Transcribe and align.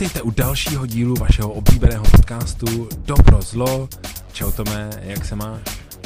Vítejte 0.00 0.22
u 0.22 0.30
dalšího 0.30 0.86
dílu 0.86 1.14
vašeho 1.20 1.52
oblíbeného 1.52 2.04
podcastu 2.10 2.88
Dobro 3.04 3.42
zlo. 3.42 3.88
Čau 4.32 4.50
Tome, 4.50 4.90
jak 5.02 5.24
se 5.24 5.36
máš? 5.36 5.60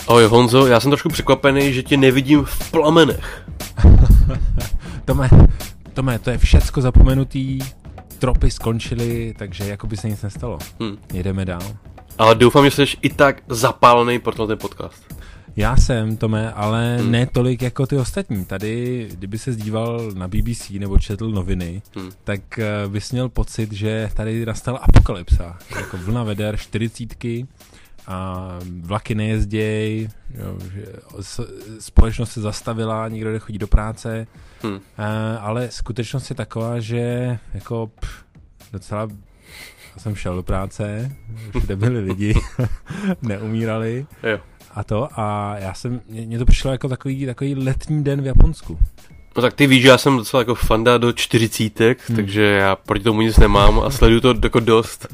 Ahoj 0.09 0.25
Honzo, 0.25 0.67
já 0.67 0.80
jsem 0.80 0.91
trošku 0.91 1.09
překvapený, 1.09 1.73
že 1.73 1.82
tě 1.82 1.96
nevidím 1.96 2.45
v 2.45 2.71
plamenech. 2.71 3.49
Tome, 5.04 5.30
Tome, 5.93 6.18
to 6.18 6.30
je 6.30 6.39
všecko 6.39 6.80
zapomenutý, 6.80 7.59
tropy 8.18 8.50
skončily, 8.50 9.35
takže 9.39 9.64
jako 9.64 9.86
by 9.86 9.96
se 9.96 10.08
nic 10.08 10.22
nestalo. 10.22 10.58
Hm. 10.82 10.96
Jedeme 11.13 11.45
dál. 11.45 11.63
Ale 12.18 12.35
doufám, 12.35 12.71
že 12.71 12.71
jsi 12.71 12.96
i 13.03 13.11
tak 13.11 13.43
zapálený 13.49 14.18
pro 14.18 14.46
ten 14.46 14.58
podcast. 14.58 15.14
Já 15.57 15.77
jsem, 15.77 16.16
Tome, 16.16 16.52
ale 16.52 16.96
hmm. 16.96 17.11
ne 17.11 17.26
tolik 17.26 17.63
jako 17.63 17.86
ty 17.86 17.96
ostatní. 17.96 18.44
Tady, 18.44 19.08
kdyby 19.13 19.39
se 19.39 19.54
díval 19.54 20.11
na 20.14 20.29
BBC 20.29 20.71
nebo 20.71 20.99
četl 20.99 21.30
noviny, 21.30 21.82
hmm. 21.96 22.11
tak 22.25 22.40
uh, 22.58 22.93
bys 22.93 23.13
měl 23.13 23.29
pocit, 23.29 23.72
že 23.72 24.11
tady 24.14 24.46
nastal 24.46 24.79
apokalypsa. 24.82 25.58
Jako 25.77 25.96
vlna 25.96 26.22
veder, 26.25 26.57
čtyřicítky 26.57 27.46
a 28.07 28.49
vlaky 28.80 29.14
nejezdějí, 29.14 30.08
jo, 30.35 30.58
že 30.75 30.86
společnost 31.79 32.33
se 32.33 32.41
zastavila, 32.41 33.08
nikdo 33.08 33.33
nechodí 33.33 33.58
do 33.58 33.66
práce, 33.66 34.27
hmm. 34.62 34.75
uh, 34.75 34.80
ale 35.41 35.70
skutečnost 35.70 36.30
je 36.30 36.36
taková, 36.36 36.80
že 36.80 37.39
jako 37.55 37.91
pff, 38.00 38.25
docela 38.72 39.08
já 39.94 40.00
jsem 40.00 40.14
šel 40.16 40.36
do 40.36 40.42
práce, 40.42 41.12
všude 41.58 41.77
byli 41.77 42.00
lidi, 42.00 42.34
neumírali. 43.22 44.06
Jo 44.22 44.41
a 44.75 44.84
to 44.84 45.09
a 45.17 45.55
já 45.59 45.75
jsem, 45.75 46.01
mně 46.09 46.39
to 46.39 46.45
přišlo 46.45 46.73
jako 46.73 46.89
takový, 46.89 47.27
takový 47.27 47.55
letní 47.55 48.05
den 48.05 48.23
v 48.23 48.27
Japonsku. 48.27 48.78
No 49.36 49.42
tak 49.42 49.55
ty 49.55 49.66
víš, 49.66 49.83
že 49.83 49.89
já 49.89 49.98
jsem 49.98 50.16
docela 50.16 50.41
jako 50.41 50.55
fanda 50.55 50.98
do 50.98 51.12
čtyřicítek, 51.12 52.08
hmm. 52.08 52.16
takže 52.16 52.42
já 52.42 52.77
proti 52.77 53.05
tomu 53.05 53.20
nic 53.20 53.36
nemám 53.36 53.81
a 53.81 53.91
sleduju 53.91 54.20
to 54.20 54.34
jako 54.42 54.61
dost. 54.61 55.06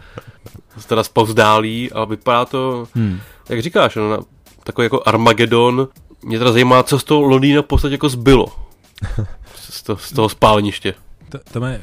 Teda 0.87 1.03
zpovzdálí 1.05 1.93
a 1.93 2.05
vypadá 2.05 2.45
to, 2.45 2.89
hmm. 2.95 3.21
jak 3.49 3.63
říkáš, 3.63 3.97
no, 3.97 4.19
takový 4.65 4.85
jako 4.85 5.03
Armagedon. 5.07 5.89
Mě 6.23 6.39
teda 6.39 6.53
zajímá, 6.53 6.83
co 6.83 6.99
z 6.99 7.05
toho 7.05 7.21
Londýna 7.21 7.63
v 7.63 7.67
podstatě 7.67 7.95
jako 7.95 8.09
zbylo. 8.09 8.47
z, 9.55 9.83
to, 9.83 9.97
z 9.97 10.13
toho 10.13 10.29
spálniště. 10.29 10.95
To, 11.29 11.39
to 11.53 11.67
je, 11.67 11.83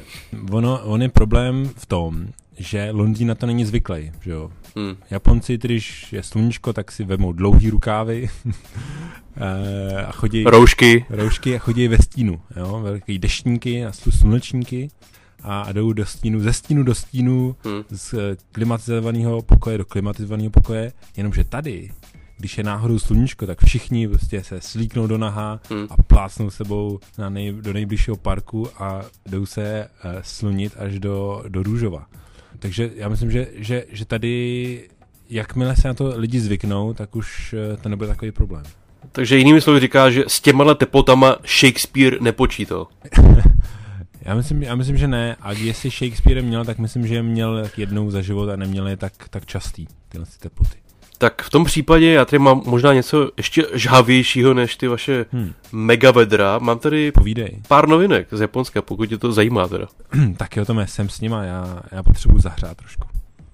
ono, 0.50 0.80
on 0.84 1.02
je 1.02 1.08
problém 1.08 1.70
v 1.76 1.86
tom, 1.86 2.26
že 2.58 2.88
Londýn 2.90 3.28
na 3.28 3.34
to 3.34 3.46
není 3.46 3.64
zvyklý, 3.64 4.12
že 4.20 4.30
jo. 4.30 4.50
Hmm. 4.76 4.96
Japonci, 5.10 5.58
když 5.58 6.12
je 6.12 6.22
sluníčko, 6.22 6.72
tak 6.72 6.92
si 6.92 7.04
vemou 7.04 7.32
dlouhý 7.32 7.70
rukávy 7.70 8.28
eh, 9.36 10.04
a 10.06 10.12
chodí... 10.12 10.44
Roušky. 10.44 11.04
Roušky 11.10 11.56
a 11.56 11.58
chodí 11.58 11.88
ve 11.88 11.98
stínu, 11.98 12.40
jo, 12.56 12.80
velký 12.82 13.18
deštníky 13.18 13.84
a 13.84 13.92
slunečníky 13.92 14.90
a 15.42 15.72
jdou 15.72 15.92
do 15.92 16.06
stínu, 16.06 16.40
ze 16.40 16.52
stínu 16.52 16.82
do 16.82 16.94
stínu, 16.94 17.56
hmm. 17.64 17.82
z 17.90 18.14
klimatizovaného 18.52 19.42
pokoje 19.42 19.78
do 19.78 19.84
klimatizovaného 19.84 20.50
pokoje, 20.50 20.92
jenomže 21.16 21.44
tady 21.44 21.90
když 22.38 22.58
je 22.58 22.64
náhodou 22.64 22.98
sluníčko, 22.98 23.46
tak 23.46 23.64
všichni 23.64 24.08
prostě 24.08 24.44
se 24.44 24.60
slíknou 24.60 25.06
do 25.06 25.18
naha 25.18 25.60
hmm. 25.70 25.86
a 25.90 26.02
plácnou 26.02 26.50
sebou 26.50 27.00
na 27.18 27.28
nej, 27.28 27.52
do 27.52 27.72
nejbližšího 27.72 28.16
parku 28.16 28.68
a 28.82 29.02
jdou 29.26 29.46
se 29.46 29.88
uh, 30.04 30.10
slunit 30.22 30.72
až 30.78 30.98
do, 30.98 31.42
do 31.48 31.62
Růžova. 31.62 32.06
Takže 32.58 32.90
já 32.94 33.08
myslím, 33.08 33.30
že, 33.30 33.46
že, 33.54 33.84
že 33.92 34.04
tady, 34.04 34.88
jakmile 35.30 35.76
se 35.76 35.88
na 35.88 35.94
to 35.94 36.12
lidi 36.16 36.40
zvyknou, 36.40 36.94
tak 36.94 37.16
už 37.16 37.54
eh, 37.54 37.76
to 37.76 37.88
nebude 37.88 38.08
takový 38.08 38.32
problém. 38.32 38.64
Takže 39.12 39.38
jinými 39.38 39.60
slovy 39.60 39.80
říká, 39.80 40.10
že 40.10 40.24
s 40.26 40.40
těma 40.40 40.74
teplotama 40.74 41.36
Shakespeare 41.46 42.20
nepočítal. 42.20 42.86
já, 44.22 44.34
myslím, 44.34 44.62
já 44.62 44.74
myslím, 44.74 44.96
že 44.96 45.08
ne. 45.08 45.36
A 45.40 45.52
jestli 45.52 45.90
Shakespeare 45.90 46.42
měl, 46.42 46.64
tak 46.64 46.78
myslím, 46.78 47.06
že 47.06 47.14
je 47.14 47.22
měl 47.22 47.70
jednou 47.76 48.10
za 48.10 48.22
život 48.22 48.48
a 48.48 48.56
neměl 48.56 48.88
je 48.88 48.96
tak, 48.96 49.12
tak 49.30 49.46
častý, 49.46 49.86
tyhle 50.08 50.26
teploty. 50.38 50.87
Tak 51.18 51.42
v 51.42 51.50
tom 51.50 51.64
případě 51.64 52.12
já 52.12 52.24
tady 52.24 52.38
mám 52.38 52.62
možná 52.66 52.92
něco 52.92 53.30
ještě 53.36 53.66
žhavějšího 53.74 54.54
než 54.54 54.76
ty 54.76 54.88
vaše 54.88 55.26
hmm. 55.32 55.52
mega 55.72 56.10
vedra. 56.10 56.58
Mám 56.58 56.78
tady 56.78 57.12
Povídej. 57.12 57.62
pár 57.68 57.88
novinek 57.88 58.28
z 58.30 58.40
Japonska, 58.40 58.82
pokud 58.82 59.06
tě 59.06 59.18
to 59.18 59.32
zajímá 59.32 59.68
teda. 59.68 59.86
tak 60.36 60.56
jo, 60.56 60.64
Tome, 60.64 60.86
jsem 60.86 61.08
s 61.08 61.20
nima, 61.20 61.42
já, 61.42 61.82
já 61.92 62.02
potřebuji 62.02 62.38
zahrát 62.38 62.76
trošku. 62.76 63.08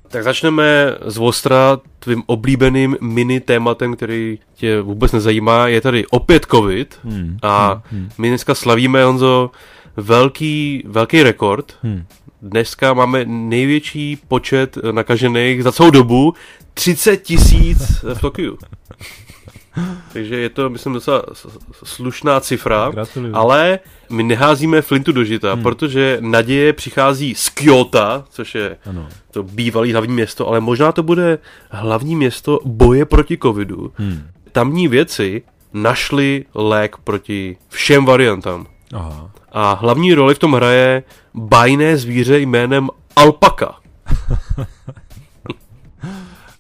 Tak 0.09 0.25
začneme 0.25 0.97
z 1.07 1.19
Ostra, 1.19 1.79
tvým 1.99 2.23
oblíbeným 2.27 2.97
mini 3.01 3.41
tématem, 3.41 3.97
který 3.97 4.39
tě 4.55 4.81
vůbec 4.81 5.13
nezajímá. 5.13 5.69
Je 5.69 5.81
tady 5.81 6.07
opět 6.07 6.47
covid 6.51 6.99
hmm. 7.05 7.39
a 7.43 7.83
hmm. 7.91 8.01
hmm. 8.01 8.11
my 8.19 8.29
dneska 8.29 8.55
slavíme, 8.55 9.05
Honzo, 9.05 9.51
velký, 9.97 10.83
velký 10.87 11.23
rekord. 11.23 11.79
Hmm. 11.83 12.05
Dneska 12.45 12.95
máme 12.95 13.25
největší 13.25 14.19
počet 14.29 14.79
nakažených 14.93 15.63
za 15.63 15.73
celou 15.73 15.91
dobu, 15.91 16.35
30 16.75 17.17
tisíc 17.17 18.05
v 18.15 18.21
Tokiu. 18.21 18.59
Takže 20.13 20.37
je 20.37 20.51
to, 20.51 20.71
myslím, 20.71 20.93
docela 20.93 21.23
slušná 21.85 22.41
cifra, 22.41 22.91
Gratuluju. 22.91 23.37
ale 23.37 23.79
my 24.11 24.23
neházíme 24.23 24.83
flintu 24.83 25.13
do 25.13 25.25
žita, 25.25 25.55
hmm. 25.55 25.63
protože 25.63 26.19
naděje 26.21 26.73
přichází 26.73 27.35
z 27.35 27.49
Kyoto, 27.49 28.25
což 28.31 28.55
je 28.55 28.77
ano. 28.87 29.09
to 29.31 29.43
bývalý 29.43 29.93
hlavní 29.93 30.15
město, 30.15 30.49
ale 30.49 30.61
možná 30.61 30.93
to 30.93 31.03
bude 31.03 31.39
hlavní 31.71 32.17
město 32.17 32.61
boje 32.65 33.05
proti 33.05 33.39
covidu. 33.39 33.93
Hmm. 33.95 34.23
Tamní 34.53 34.89
věci 34.89 35.43
našli 35.73 36.45
lék 36.55 36.97
proti 36.97 37.57
všem 37.69 38.05
variantám. 38.05 38.67
Aha. 38.95 39.31
A 39.53 39.73
hlavní 39.73 40.15
roli 40.15 40.35
v 40.35 40.39
tom 40.39 40.53
hraje 40.53 41.03
bajné 41.35 41.97
zvíře 41.97 42.39
jménem 42.39 42.89
alpaka. 43.17 43.75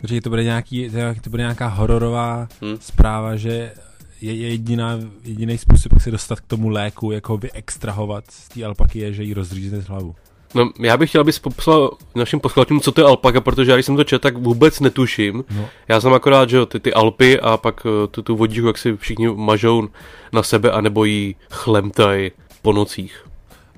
Takže 0.00 0.20
to 0.20 0.30
bude, 0.30 0.44
nějaký, 0.44 0.90
to 1.20 1.30
bude 1.30 1.42
nějaká 1.42 1.66
hororová 1.66 2.48
hmm. 2.62 2.76
zpráva, 2.80 3.36
že 3.36 3.72
je 4.20 4.34
jediná, 4.34 4.98
jediný 5.22 5.58
způsob, 5.58 5.92
jak 5.92 6.02
se 6.02 6.10
dostat 6.10 6.40
k 6.40 6.46
tomu 6.46 6.68
léku, 6.68 7.10
jak 7.10 7.28
ho 7.28 7.36
vyextrahovat 7.36 8.24
z 8.30 8.48
té 8.48 8.64
alpaky, 8.64 8.98
je, 8.98 9.12
že 9.12 9.22
ji 9.22 9.34
rozřízne 9.34 9.80
z 9.80 9.86
hlavu. 9.86 10.14
No, 10.54 10.70
já 10.80 10.96
bych 10.96 11.08
chtěl, 11.08 11.20
abys 11.20 11.38
popsal 11.38 11.90
našim 12.14 12.40
posluchačům, 12.40 12.80
co 12.80 12.92
to 12.92 13.00
je 13.00 13.06
alpaka, 13.06 13.40
protože 13.40 13.70
já 13.70 13.76
když 13.76 13.86
jsem 13.86 13.96
to 13.96 14.04
četl, 14.04 14.22
tak 14.22 14.36
vůbec 14.36 14.80
netuším. 14.80 15.44
No. 15.56 15.68
Já 15.88 16.00
jsem 16.00 16.12
akorát, 16.12 16.50
že 16.50 16.66
ty, 16.66 16.80
ty 16.80 16.92
Alpy 16.92 17.40
a 17.40 17.56
pak 17.56 17.86
eh, 17.86 18.06
tu, 18.06 18.22
tu 18.22 18.36
vodíku, 18.36 18.66
jak 18.66 18.78
si 18.78 18.96
všichni 18.96 19.28
mažou 19.28 19.88
na 20.32 20.42
sebe, 20.42 20.70
anebo 20.70 21.04
jí 21.04 21.36
chlemtaj 21.50 22.30
po 22.62 22.72
nocích. 22.72 23.26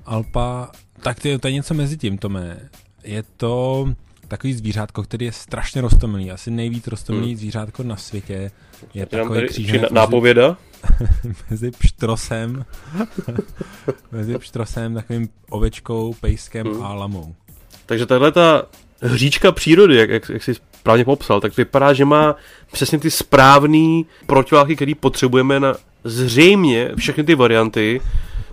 Alpa, 0.05 0.71
tak 1.01 1.19
to 1.19 1.27
je, 1.27 1.39
to 1.39 1.47
je 1.47 1.53
něco 1.53 1.73
mezi 1.73 1.97
tím, 1.97 2.17
Tome. 2.17 2.69
Je 3.03 3.23
to 3.37 3.87
takový 4.27 4.53
zvířátko, 4.53 5.03
který 5.03 5.25
je 5.25 5.31
strašně 5.31 5.81
rostomilý. 5.81 6.31
Asi 6.31 6.51
nejvíc 6.51 6.87
rostomilý 6.87 7.27
hmm. 7.27 7.37
zvířátko 7.37 7.83
na 7.83 7.95
světě. 7.95 8.51
Je 8.93 9.05
takový 9.05 9.47
kříženec 9.47 9.91
nápověda? 9.91 10.57
mezi 11.49 11.71
pštrosem, 11.71 12.65
mezi 14.11 14.37
pštrosem, 14.37 14.93
takovým 14.93 15.29
ovečkou, 15.49 16.13
pejskem 16.21 16.67
hmm. 16.67 16.83
a 16.83 16.93
lamou. 16.93 17.35
Takže 17.85 18.05
tahle 18.05 18.31
ta 18.31 18.65
hříčka 19.01 19.51
přírody, 19.51 19.95
jak, 19.95 20.09
jak, 20.09 20.29
jak 20.29 20.43
jsi 20.43 20.53
správně 20.53 21.05
popsal, 21.05 21.41
tak 21.41 21.57
vypadá, 21.57 21.93
že 21.93 22.05
má 22.05 22.35
přesně 22.71 22.99
ty 22.99 23.11
správné 23.11 24.03
protiváhy, 24.25 24.75
které 24.75 24.95
potřebujeme 24.99 25.59
na 25.59 25.75
zřejmě 26.03 26.91
všechny 26.97 27.23
ty 27.23 27.35
varianty. 27.35 28.01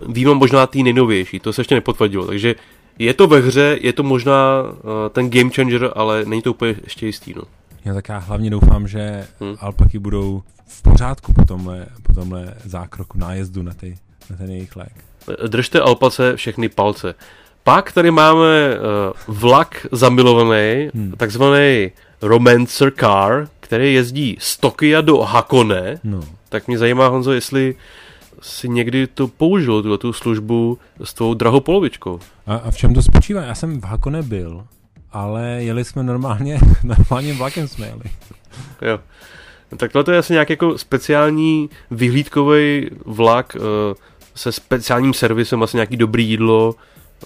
Víme 0.07 0.33
možná 0.33 0.67
ty 0.67 0.83
nejnovější, 0.83 1.39
to 1.39 1.53
se 1.53 1.61
ještě 1.61 1.75
nepotvrdilo, 1.75 2.27
takže 2.27 2.55
je 2.99 3.13
to 3.13 3.27
ve 3.27 3.39
hře, 3.39 3.77
je 3.81 3.93
to 3.93 4.03
možná 4.03 4.61
uh, 4.63 4.71
ten 5.11 5.29
game 5.29 5.49
changer, 5.49 5.91
ale 5.95 6.25
není 6.25 6.41
to 6.41 6.51
úplně 6.51 6.75
ještě 6.83 7.05
jistý. 7.05 7.33
No. 7.33 7.41
Já 7.85 7.93
tak 7.93 8.09
já 8.09 8.17
hlavně 8.17 8.49
doufám, 8.49 8.87
že 8.87 9.27
hmm. 9.39 9.55
alpaky 9.59 9.99
budou 9.99 10.43
v 10.67 10.81
pořádku 10.81 11.33
po 11.33 11.45
tomhle, 11.45 11.85
po 12.03 12.13
tomhle 12.13 12.53
zákroku 12.65 13.17
nájezdu 13.17 13.61
na, 13.61 13.73
ty, 13.73 13.97
na 14.29 14.37
ten 14.37 14.51
jejich 14.51 14.75
lék. 14.75 14.93
Držte 15.47 15.81
alpace 15.81 16.35
všechny 16.35 16.69
palce. 16.69 17.15
Pak 17.63 17.91
tady 17.91 18.11
máme 18.11 18.77
uh, 19.27 19.37
vlak 19.39 19.87
zamilovaný, 19.91 20.89
hmm. 20.95 21.13
takzvaný 21.17 21.91
Romancer 22.21 22.91
Car, 22.91 23.47
který 23.59 23.93
jezdí 23.93 24.37
z 24.39 24.57
Tokia 24.57 25.01
do 25.01 25.17
Hakone. 25.17 25.99
No. 26.03 26.19
Tak 26.49 26.67
mě 26.67 26.77
zajímá, 26.77 27.07
Honzo, 27.07 27.31
jestli 27.31 27.75
si 28.41 28.69
někdy 28.69 29.07
to 29.07 29.27
použil, 29.27 29.83
tuto 29.83 29.97
tu 29.97 30.13
službu 30.13 30.77
s 31.03 31.13
tvou 31.13 31.33
drahou 31.33 31.59
polovičkou. 31.59 32.19
A, 32.47 32.55
a 32.55 32.71
v 32.71 32.77
čem 32.77 32.93
to 32.93 33.01
spočívá? 33.01 33.41
Já 33.41 33.55
jsem 33.55 33.81
v 33.81 33.83
Hakone 33.83 34.21
byl, 34.21 34.63
ale 35.11 35.43
jeli 35.43 35.85
jsme 35.85 36.03
normálně, 36.03 36.59
normálně 36.83 37.33
vlakem 37.33 37.67
jsme 37.67 37.87
jeli. 37.87 38.03
Jo. 38.81 38.99
Tak 39.77 39.91
to 39.91 40.11
je 40.11 40.17
asi 40.17 40.33
nějaký 40.33 40.53
jako 40.53 40.77
speciální 40.77 41.69
vyhlídkový 41.91 42.89
vlak 43.05 43.57
uh, 43.59 43.63
se 44.35 44.51
speciálním 44.51 45.13
servisem, 45.13 45.63
asi 45.63 45.77
nějaký 45.77 45.97
dobrý 45.97 46.29
jídlo, 46.29 46.75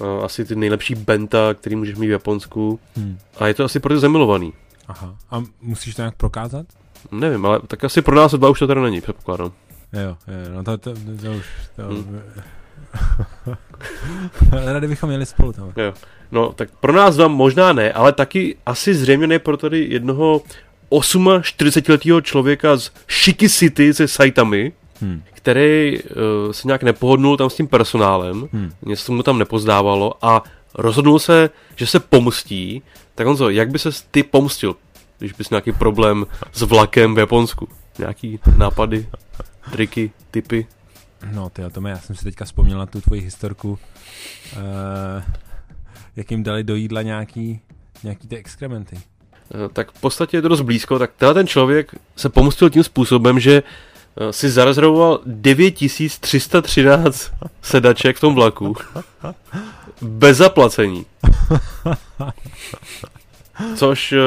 uh, 0.02 0.08
asi 0.26 0.46
ty 0.46 0.56
nejlepší 0.56 0.96
benta, 0.96 1.54
který 1.54 1.76
můžeš 1.76 1.96
mít 1.96 2.08
v 2.08 2.12
Japonsku. 2.12 2.80
Hmm. 2.96 3.18
A 3.38 3.48
je 3.48 3.54
to 3.54 3.64
asi 3.64 3.80
pro 3.80 3.94
ty 3.94 4.00
zamilovaný. 4.00 4.54
Aha. 4.88 5.16
A 5.32 5.44
musíš 5.62 5.96
to 5.96 6.02
nějak 6.02 6.16
prokázat? 6.16 6.66
Nevím, 7.12 7.46
ale 7.46 7.60
tak 7.68 7.84
asi 7.84 8.02
pro 8.02 8.16
nás 8.16 8.34
dva 8.34 8.50
už 8.50 8.60
to 8.60 8.68
teda 8.68 8.82
není, 8.82 9.02
předpokládám. 9.02 9.52
Jo, 9.94 10.18
jo, 10.28 10.54
no 10.56 10.64
to, 10.64 10.78
to, 10.78 10.94
to, 10.94 11.00
to 11.22 11.32
už... 11.32 11.46
To, 11.76 11.84
hmm. 11.84 12.22
Rady 14.74 14.88
bychom 14.88 15.10
měli 15.10 15.26
spolu 15.26 15.54
tam. 15.54 15.74
Jo. 15.78 15.94
No, 16.32 16.54
tak 16.54 16.70
pro 16.80 16.94
nás 16.94 17.18
vám 17.18 17.32
možná 17.32 17.74
ne, 17.74 17.94
ale 17.94 18.12
taky 18.12 18.58
asi 18.66 18.94
zřejmě 18.94 19.28
ne 19.28 19.40
pro 19.40 19.58
tady 19.58 19.88
jednoho 19.90 20.42
48-letého 20.92 22.22
člověka 22.22 22.78
z 22.78 22.92
Shiki 23.10 23.50
City 23.50 23.94
se 23.94 24.08
sajtami, 24.08 24.72
hmm. 25.02 25.22
který 25.34 26.00
uh, 26.04 26.52
se 26.52 26.68
nějak 26.68 26.84
nepohodnul 26.84 27.38
tam 27.38 27.50
s 27.50 27.56
tím 27.56 27.68
personálem, 27.68 28.48
hmm. 28.54 28.72
něco 28.86 29.12
mu 29.12 29.24
tam 29.24 29.40
nepozdávalo 29.40 30.26
a 30.26 30.44
rozhodnul 30.76 31.20
se, 31.20 31.50
že 31.76 31.88
se 31.88 32.00
pomstí. 32.00 32.82
Tak 33.16 33.28
on 33.28 33.38
co, 33.38 33.50
jak 33.50 33.70
by 33.70 33.80
se 33.80 33.90
ty 34.12 34.24
pomstil, 34.24 34.76
když 35.20 35.34
bys 35.34 35.50
nějaký 35.50 35.72
problém 35.72 36.26
s 36.54 36.62
vlakem 36.62 37.16
v 37.16 37.20
Japonsku? 37.20 37.68
Nějaký 38.00 38.40
nápady, 38.58 39.08
triky, 39.72 40.12
typy? 40.32 40.68
No, 41.32 41.50
ty 41.50 41.62
to 41.72 41.88
já 41.88 42.00
jsem 42.00 42.16
si 42.16 42.24
teďka 42.24 42.46
vzpomněl 42.46 42.80
na 42.80 42.86
tu 42.86 43.02
tvoji 43.02 43.22
historku, 43.22 43.72
uh, 43.72 43.78
jak 46.16 46.32
jim 46.32 46.44
dali 46.44 46.64
do 46.64 46.76
jídla 46.76 47.02
nějaký, 47.02 47.60
nějaký 48.04 48.28
ty 48.28 48.38
exkrementy. 48.38 48.96
Uh, 48.96 49.02
tak 49.74 49.92
v 49.92 50.02
podstatě 50.02 50.38
je 50.38 50.42
to 50.42 50.48
dost 50.48 50.62
blízko, 50.62 51.00
tak 51.00 51.12
tenhle 51.18 51.34
ten 51.34 51.48
člověk 51.48 51.96
se 52.16 52.30
pomstil 52.30 52.70
tím 52.70 52.84
způsobem, 52.84 53.40
že 53.40 53.64
uh, 53.64 54.30
si 54.30 54.50
zarezervoval 54.50 55.22
9313 55.26 57.32
sedaček 57.62 58.18
v 58.18 58.22
tom 58.22 58.36
vlaku. 58.36 58.76
Bez 60.02 60.38
zaplacení. 60.38 61.06
Což 63.76 64.12
uh, 64.12 64.20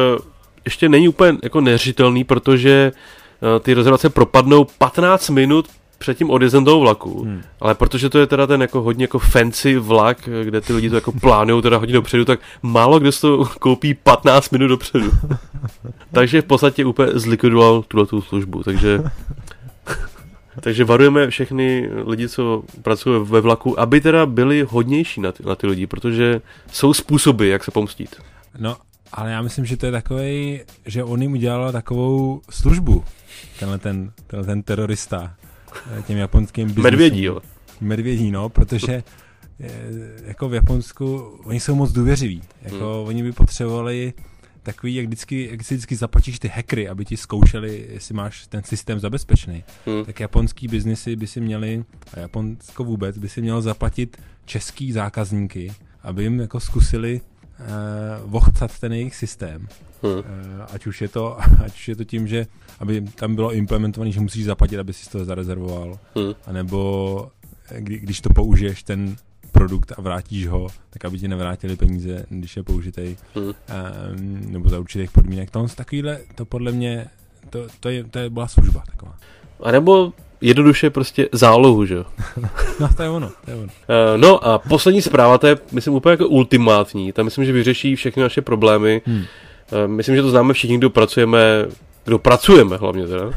ještě 0.65 0.89
není 0.89 1.09
úplně 1.09 1.39
jako 1.43 1.61
neřitelný, 1.61 2.25
protože 2.25 2.93
ty 3.61 3.75
rezervace 3.75 4.11
propadnou 4.11 4.65
15 4.65 5.31
minut 5.31 5.69
před 5.99 6.19
tím 6.19 6.31
odjezdem 6.31 6.65
toho 6.65 6.81
vlaku, 6.81 7.23
hmm. 7.23 7.43
ale 7.61 7.75
protože 7.75 8.09
to 8.09 8.19
je 8.19 8.27
teda 8.27 8.47
ten 8.47 8.62
jako 8.62 8.83
hodně 8.83 9.05
jako 9.05 9.19
fancy 9.19 9.77
vlak, 9.77 10.29
kde 10.44 10.61
ty 10.61 10.73
lidi 10.73 10.91
to 10.91 10.94
jako 10.94 11.12
plánují 11.12 11.62
teda 11.62 11.77
hodně 11.77 11.94
dopředu, 11.94 12.25
tak 12.25 12.41
málo 12.62 12.99
kdo 12.99 13.12
to 13.12 13.44
koupí 13.59 13.94
15 13.94 14.50
minut 14.50 14.69
dopředu. 14.69 15.11
takže 16.12 16.43
v 16.43 16.44
podstatě 16.44 16.85
úplně 16.85 17.09
zlikvidoval 17.15 17.83
tuhle 17.83 18.06
tu 18.06 18.23
službu, 18.23 18.62
takže 18.62 19.03
takže 20.61 20.85
varujeme 20.85 21.31
všechny 21.31 21.91
lidi, 22.06 22.29
co 22.29 22.62
pracují 22.83 23.27
ve 23.27 23.41
vlaku, 23.41 23.81
aby 23.81 24.00
teda 24.00 24.27
byli 24.27 24.67
hodnější 24.69 25.21
na 25.21 25.33
ty, 25.33 25.43
na 25.47 25.55
ty 25.55 25.67
lidi, 25.67 25.87
protože 25.87 26.41
jsou 26.73 26.95
způsoby, 26.95 27.50
jak 27.50 27.65
se 27.65 27.71
pomstit. 27.71 28.17
No, 28.59 28.77
ale 29.12 29.31
já 29.31 29.43
myslím, 29.43 29.65
že 29.65 29.77
to 29.77 29.87
je 29.87 29.93
takový, 29.93 30.61
že 30.87 31.05
on 31.05 31.23
jim 31.23 31.33
udělal 31.33 31.73
takovou 31.73 32.41
službu, 32.50 33.05
tenhle 33.58 33.79
ten, 33.79 34.12
tenhle 34.26 34.46
ten 34.46 34.62
terorista. 34.62 35.37
Eh, 35.99 36.02
těm 36.02 36.19
japonským 36.19 36.67
biznesům. 36.67 36.82
Medvědí, 36.82 37.23
jo. 37.23 37.40
Medvědí, 37.81 38.31
no, 38.31 38.49
protože 38.49 39.05
eh, 39.61 39.70
jako 40.25 40.49
v 40.49 40.55
Japonsku, 40.55 41.17
oni 41.44 41.61
jsou 41.61 41.75
moc 41.75 41.93
důvěřiví. 41.93 42.43
Jako 42.62 42.99
hmm. 42.99 43.08
oni 43.08 43.23
by 43.23 43.32
potřebovali 43.32 44.12
takový, 44.62 44.94
jak 44.94 45.06
vždycky, 45.06 45.49
jak 45.50 45.64
si 45.64 45.75
vždycky 45.75 45.96
zaplatíš 45.96 46.38
ty 46.38 46.49
hackery, 46.49 46.88
aby 46.88 47.05
ti 47.05 47.17
zkoušeli, 47.17 47.87
jestli 47.90 48.14
máš 48.14 48.46
ten 48.46 48.62
systém 48.64 49.00
zabezpečený. 49.00 49.64
Hmm. 49.87 50.05
Tak 50.05 50.20
japonský 50.20 50.69
biznisy 50.69 51.17
by 51.17 51.26
si 51.26 51.40
měli, 51.40 51.85
a 52.14 52.20
Japonsko 52.20 52.85
vůbec, 52.85 53.19
by 53.19 53.28
si 53.28 53.43
mělo 53.43 53.62
zaplatit 53.62 54.17
český 54.44 54.93
zákazníky, 54.93 55.73
aby 56.02 56.23
jim 56.23 56.40
jako 56.40 56.61
zkusili 56.61 57.20
uh, 57.62 58.31
vochcat 58.31 58.79
ten 58.79 58.93
jejich 58.93 59.14
systém. 59.14 59.69
Hmm. 60.03 60.12
Uh, 60.12 60.23
ať, 60.73 60.87
už 60.87 61.03
je 61.03 61.09
to, 61.09 61.38
ať 61.64 61.73
už 61.73 61.88
je 61.88 61.97
to 61.97 62.05
tím, 62.05 62.29
že 62.29 62.47
aby 62.79 63.00
tam 63.00 63.35
bylo 63.35 63.53
implementované, 63.53 64.12
že 64.12 64.20
musíš 64.20 64.44
zaplatit, 64.44 64.79
aby 64.79 64.93
si 64.93 65.11
to 65.11 65.25
zarezervoval. 65.25 65.99
Hmm. 66.14 66.35
A 66.47 66.53
nebo 66.53 67.31
kdy, 67.79 67.99
když 67.99 68.20
to 68.20 68.31
použiješ, 68.31 68.82
ten 68.82 69.17
produkt 69.53 69.93
a 69.97 70.00
vrátíš 70.00 70.47
ho, 70.47 70.69
tak 70.91 71.05
aby 71.05 71.19
ti 71.19 71.29
nevrátili 71.29 71.76
peníze, 71.76 72.26
když 72.29 72.56
je 72.56 72.62
použitej, 72.62 73.17
hmm. 73.35 73.44
um, 73.44 73.55
nebo 74.53 74.69
za 74.69 74.79
určitých 74.79 75.11
podmínek. 75.11 75.50
To, 75.50 75.67
takovýhle, 75.69 76.19
to 76.35 76.44
podle 76.44 76.73
mě, 76.73 77.06
to, 77.50 77.67
to, 77.81 77.88
je, 77.88 78.05
to 78.05 78.19
je 78.19 78.31
byla 78.31 78.49
služba 78.49 78.82
taková. 78.87 79.19
A 79.62 79.70
nebo 79.70 80.12
jednoduše 80.41 80.91
prostě 80.91 81.29
zálohu, 81.32 81.87
že 81.87 81.94
jo? 81.94 82.05
no, 82.81 82.88
to 82.97 83.03
je 83.03 83.11
ono, 83.11 83.31
to 83.44 83.50
je 83.50 83.56
ono. 83.56 83.64
Uh, 83.64 83.70
no 84.17 84.47
a 84.47 84.59
poslední 84.59 85.03
zpráva, 85.03 85.38
to 85.38 85.47
je, 85.47 85.59
myslím, 85.73 85.94
úplně 85.94 86.11
jako 86.11 86.29
ultimátní. 86.29 87.12
Tam 87.12 87.25
myslím, 87.25 87.44
že 87.44 87.53
vyřeší 87.53 87.97
všechny 87.97 88.23
naše 88.23 88.43
problémy. 88.43 89.03
Hmm. 89.06 89.17
Uh, 89.17 89.25
myslím, 89.87 90.17
že 90.17 90.23
to 90.23 90.31
známe 90.31 90.53
všichni, 90.55 90.79
kdo 90.79 90.91
pracujeme 90.91 91.67
kdo 92.05 92.19
pracujeme 92.19 92.76
hlavně 92.76 93.06
teda, 93.06 93.31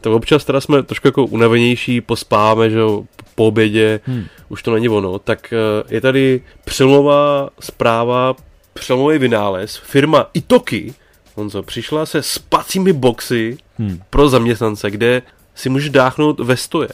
tak 0.00 0.12
občas 0.12 0.44
teda 0.44 0.60
jsme 0.60 0.82
trošku 0.82 1.08
jako 1.08 1.24
unavenější, 1.24 2.00
pospáme, 2.00 2.70
že 2.70 2.78
jo, 2.78 3.04
po 3.34 3.46
obědě, 3.46 4.00
hmm. 4.04 4.24
už 4.48 4.62
to 4.62 4.74
není 4.74 4.88
ono, 4.88 5.18
tak 5.18 5.52
eh, 5.52 5.94
je 5.94 6.00
tady 6.00 6.40
přelomová 6.64 7.48
zpráva, 7.60 8.34
přelomový 8.74 9.18
vynález, 9.18 9.76
firma 9.76 10.26
Itoki, 10.34 10.94
Honzo, 11.34 11.62
přišla 11.62 12.06
se 12.06 12.22
spacími 12.22 12.92
boxy 12.92 13.58
hmm. 13.78 14.00
pro 14.10 14.28
zaměstnance, 14.28 14.90
kde 14.90 15.22
si 15.54 15.68
můžeš 15.68 15.90
dáchnout 15.90 16.40
ve 16.40 16.56
stoje. 16.56 16.88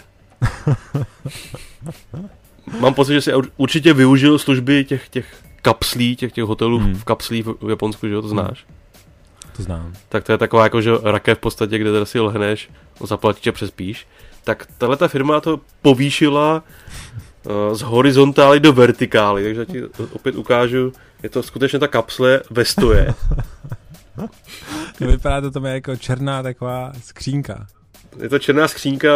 Mám 2.80 2.94
pocit, 2.94 3.12
že 3.12 3.20
si 3.20 3.32
určitě 3.56 3.92
využil 3.92 4.38
služby 4.38 4.84
těch, 4.84 5.08
těch 5.08 5.26
kapslí, 5.62 6.16
těch, 6.16 6.32
těch 6.32 6.44
hotelů 6.44 6.78
hmm. 6.78 6.94
v 6.94 7.04
kapslí 7.04 7.42
v 7.42 7.70
Japonsku, 7.70 8.08
že 8.08 8.14
jo, 8.14 8.22
to 8.22 8.28
znáš? 8.28 8.64
Hmm. 8.64 8.78
To 9.56 9.62
znám. 9.62 9.92
Tak 10.08 10.24
to 10.24 10.32
je 10.32 10.38
taková 10.38 10.62
jako, 10.62 10.80
že 10.80 10.90
rakev 11.02 11.38
v 11.38 11.40
podstatě, 11.40 11.78
kde 11.78 11.92
teda 11.92 12.04
si 12.04 12.20
lhneš, 12.20 12.70
zaplatíš 13.04 13.46
a 13.46 13.52
přespíš. 13.52 14.06
Tak 14.44 14.66
tahle 14.78 14.96
ta 14.96 15.08
firma 15.08 15.40
to 15.40 15.60
povýšila 15.82 16.62
uh, 17.42 17.74
z 17.74 17.80
horizontály 17.80 18.60
do 18.60 18.72
vertikály, 18.72 19.44
takže 19.44 19.66
ti 19.66 19.82
opět 20.12 20.34
ukážu, 20.34 20.92
je 21.22 21.28
to 21.28 21.42
skutečně 21.42 21.78
ta 21.78 21.88
kapsle 21.88 22.40
ve 22.50 22.64
stoje. 22.64 23.14
Vypadá 25.00 25.40
to 25.40 25.50
tam 25.50 25.64
jako 25.64 25.96
černá 25.96 26.42
taková 26.42 26.92
skřínka. 27.02 27.66
Je 28.22 28.28
to 28.28 28.38
černá 28.38 28.68
skřínka, 28.68 29.08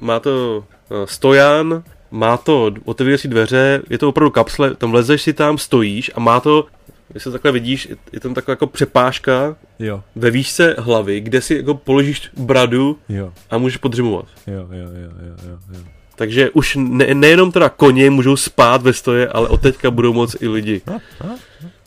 má 0.00 0.20
to 0.20 0.64
uh, 0.88 1.04
stojan, 1.04 1.82
má 2.10 2.36
to 2.36 2.70
otevírací 2.84 3.28
dveře, 3.28 3.82
je 3.90 3.98
to 3.98 4.08
opravdu 4.08 4.30
kapsle, 4.30 4.74
tam 4.74 4.94
lezeš 4.94 5.22
si 5.22 5.32
tam, 5.32 5.58
stojíš 5.58 6.10
a 6.14 6.20
má 6.20 6.40
to 6.40 6.66
když 7.12 7.22
se 7.22 7.30
takhle 7.30 7.52
vidíš, 7.52 7.88
je 8.12 8.20
tam 8.20 8.34
taková 8.34 8.52
jako 8.52 8.66
přepážka 8.66 9.56
jo. 9.78 10.02
ve 10.16 10.30
výšce 10.30 10.76
hlavy, 10.78 11.20
kde 11.20 11.40
si 11.40 11.54
jako 11.54 11.74
položíš 11.74 12.30
bradu 12.36 12.98
jo. 13.08 13.32
a 13.50 13.58
můžeš 13.58 13.76
podřimovat. 13.76 14.26
Jo, 14.46 14.54
jo, 14.54 14.66
jo, 14.70 15.10
jo, 15.26 15.36
jo, 15.48 15.58
jo. 15.72 15.80
Takže 16.16 16.50
už 16.50 16.76
ne, 16.80 17.14
nejenom 17.14 17.52
teda 17.52 17.68
koně 17.68 18.10
můžou 18.10 18.36
spát 18.36 18.82
ve 18.82 18.92
stoje, 18.92 19.28
ale 19.28 19.48
od 19.48 19.60
teďka 19.60 19.90
budou 19.90 20.12
moc 20.12 20.36
i 20.40 20.48
lidi. 20.48 20.82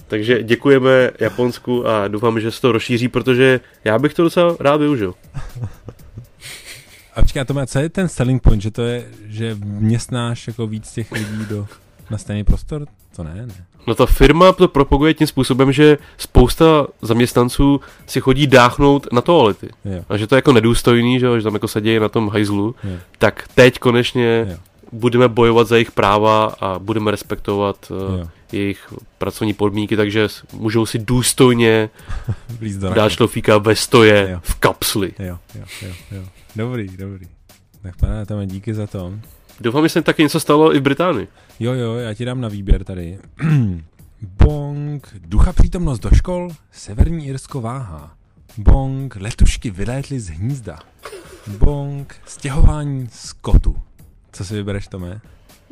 Takže 0.07 0.43
děkujeme 0.43 1.11
Japonsku 1.19 1.87
a 1.87 2.07
doufám, 2.07 2.39
že 2.39 2.51
se 2.51 2.61
to 2.61 2.71
rozšíří, 2.71 3.07
protože 3.07 3.59
já 3.83 3.99
bych 3.99 4.13
to 4.13 4.23
docela 4.23 4.55
rád 4.59 4.77
využil. 4.77 5.13
A 7.15 7.21
počkej, 7.21 7.45
to 7.45 7.53
má, 7.53 7.65
co 7.65 7.79
je 7.79 7.89
ten 7.89 8.07
selling 8.07 8.41
point, 8.41 8.61
že 8.61 8.71
to 8.71 8.81
je, 8.81 9.05
že 9.25 9.57
městnáš 9.63 10.47
jako 10.47 10.67
víc 10.67 10.91
těch 10.91 11.11
lidí 11.11 11.45
do, 11.49 11.67
na 12.09 12.17
stejný 12.17 12.43
prostor? 12.43 12.85
To 13.15 13.23
ne, 13.23 13.45
ne. 13.45 13.65
No 13.87 13.95
ta 13.95 14.05
firma 14.05 14.51
to 14.51 14.67
propaguje 14.67 15.13
tím 15.13 15.27
způsobem, 15.27 15.71
že 15.71 15.97
spousta 16.17 16.87
zaměstnanců 17.01 17.81
si 18.07 18.21
chodí 18.21 18.47
dáchnout 18.47 19.07
na 19.11 19.21
toalety. 19.21 19.69
Jo. 19.85 20.05
A 20.09 20.17
že 20.17 20.27
to 20.27 20.35
je 20.35 20.37
jako 20.37 20.53
nedůstojný, 20.53 21.19
že, 21.19 21.27
že 21.37 21.43
tam 21.43 21.53
jako 21.53 21.67
sedějí 21.67 21.99
na 21.99 22.09
tom 22.09 22.29
hajzlu. 22.29 22.75
Jo. 22.83 22.97
Tak 23.17 23.47
teď 23.55 23.79
konečně 23.79 24.47
jo. 24.49 24.57
Budeme 24.93 25.27
bojovat 25.27 25.67
za 25.67 25.75
jejich 25.75 25.91
práva 25.91 26.45
a 26.45 26.79
budeme 26.79 27.11
respektovat 27.11 27.91
uh, 27.91 28.27
jejich 28.51 28.93
pracovní 29.17 29.53
podmínky, 29.53 29.97
takže 29.97 30.27
můžou 30.53 30.85
si 30.85 30.99
důstojně 30.99 31.89
dát 32.95 33.09
šlofíka 33.09 33.57
ve 33.57 33.75
stoje 33.75 34.29
jo. 34.31 34.39
v 34.43 34.55
kapsli. 34.55 35.13
Jo, 35.19 35.37
jo, 35.55 35.63
jo, 35.81 35.93
jo. 36.11 36.23
Dobrý, 36.55 36.87
dobrý. 36.97 37.27
Tak 37.81 37.95
pane, 37.97 38.25
tam 38.25 38.47
díky 38.47 38.73
za 38.73 38.87
to. 38.87 39.13
Doufám, 39.61 39.85
že 39.85 39.89
se 39.89 40.01
taky 40.01 40.23
něco 40.23 40.39
stalo 40.39 40.75
i 40.75 40.79
v 40.79 40.81
Británii. 40.81 41.27
Jo, 41.59 41.73
jo, 41.73 41.95
já 41.95 42.13
ti 42.13 42.25
dám 42.25 42.41
na 42.41 42.47
výběr 42.47 42.83
tady. 42.83 43.17
Bong, 44.21 45.07
ducha 45.27 45.53
přítomnost 45.53 45.99
do 45.99 46.09
škol, 46.09 46.49
Severní 46.71 47.27
Irsko 47.27 47.61
váha. 47.61 48.15
Bong, 48.57 49.15
letušky 49.15 49.71
vylétly 49.71 50.19
z 50.19 50.29
hnízda. 50.29 50.79
Bong, 51.57 52.15
stěhování 52.25 53.07
skotu. 53.11 53.75
Co 54.33 54.45
si 54.45 54.53
vybereš, 54.53 54.87
Tome? 54.87 55.21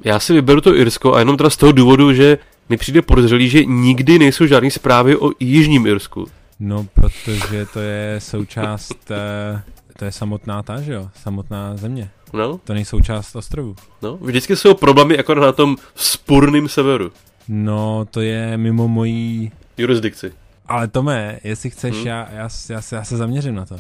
Já 0.04 0.20
si 0.20 0.34
vyberu 0.34 0.62
to 0.62 0.76
Irsko 0.76 1.16
a 1.16 1.20
jenom 1.20 1.38
teda 1.38 1.50
z 1.50 1.58
toho 1.58 1.72
důvodu, 1.72 2.14
že 2.14 2.38
mi 2.70 2.78
přijde 2.78 3.02
podezřelý, 3.02 3.50
že 3.50 3.66
nikdy 3.66 4.20
nejsou 4.20 4.46
žádné 4.46 4.72
zprávy 4.72 5.18
o 5.18 5.32
Jižním 5.40 5.88
Irsku. 5.88 6.28
No, 6.60 6.88
protože 6.94 7.66
to 7.74 7.80
je 7.80 8.16
součást, 8.20 9.12
eh, 9.12 9.62
to 9.98 10.06
je 10.06 10.12
samotná 10.12 10.64
ta, 10.64 10.82
že 10.82 10.94
jo? 10.94 11.10
Samotná 11.16 11.78
země. 11.78 12.10
No. 12.34 12.60
To 12.64 12.74
nejsou 12.74 13.02
část 13.02 13.36
ostrovu. 13.36 13.76
No, 14.02 14.18
vždycky 14.18 14.56
jsou 14.56 14.74
problémy 14.74 15.18
jako 15.18 15.36
na 15.36 15.52
tom 15.52 15.78
spurným 15.96 16.68
severu. 16.68 17.12
No, 17.48 18.06
to 18.12 18.22
je 18.22 18.58
mimo 18.58 18.88
mojí... 18.88 19.52
Jurisdikci. 19.78 20.34
Ale 20.68 20.88
Tome, 20.88 21.40
jestli 21.44 21.70
chceš, 21.70 21.96
hmm. 21.96 22.08
já, 22.08 22.28
já, 22.32 22.50
já, 22.70 22.82
se, 22.82 22.96
já 22.96 23.04
se 23.04 23.18
zaměřím 23.18 23.56
na 23.56 23.66
to. 23.66 23.76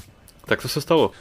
Tak 0.45 0.61
to 0.61 0.67
se 0.67 0.81
stalo? 0.81 1.11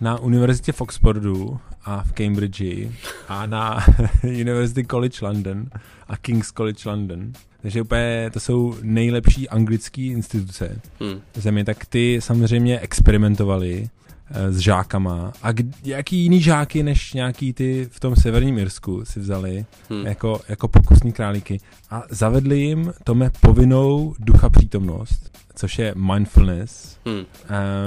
Na 0.00 0.18
univerzitě 0.18 0.72
v 0.72 0.80
Oxfordu 0.80 1.58
a 1.84 2.02
v 2.02 2.12
Cambridge 2.12 2.88
a 3.28 3.46
na 3.46 3.84
University 4.22 4.84
College 4.84 5.18
London 5.22 5.66
a 6.08 6.16
King's 6.16 6.52
College 6.52 6.88
London. 6.90 7.32
Takže 7.62 7.82
úplně 7.82 8.30
to 8.32 8.40
jsou 8.40 8.74
nejlepší 8.82 9.48
anglické 9.48 10.02
instituce 10.02 10.80
hmm. 11.00 11.20
země, 11.34 11.64
tak 11.64 11.86
ty 11.86 12.18
samozřejmě 12.22 12.80
experimentovali 12.80 13.88
Eh, 14.30 14.52
s 14.52 14.58
žákama. 14.58 15.32
A 15.42 15.52
k, 15.52 15.60
jaký 15.84 16.16
jiný 16.16 16.40
žáky, 16.40 16.82
než 16.82 17.12
nějaký 17.12 17.52
ty 17.52 17.88
v 17.90 18.00
tom 18.00 18.16
severním 18.16 18.58
Irsku 18.58 19.04
si 19.04 19.20
vzali 19.20 19.66
hmm. 19.90 20.06
jako, 20.06 20.40
jako 20.48 20.68
pokusní 20.68 21.12
králíky 21.12 21.60
a 21.90 22.02
zavedli 22.10 22.58
jim 22.58 22.92
tome 23.04 23.30
povinnou 23.40 24.14
ducha 24.18 24.48
přítomnost, 24.48 25.38
což 25.54 25.78
je 25.78 25.94
mindfulness, 25.96 26.98
hmm. 27.06 27.24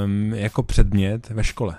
um, 0.05 0.33
jako 0.33 0.63
předmět 0.63 1.29
ve 1.29 1.43
škole. 1.43 1.75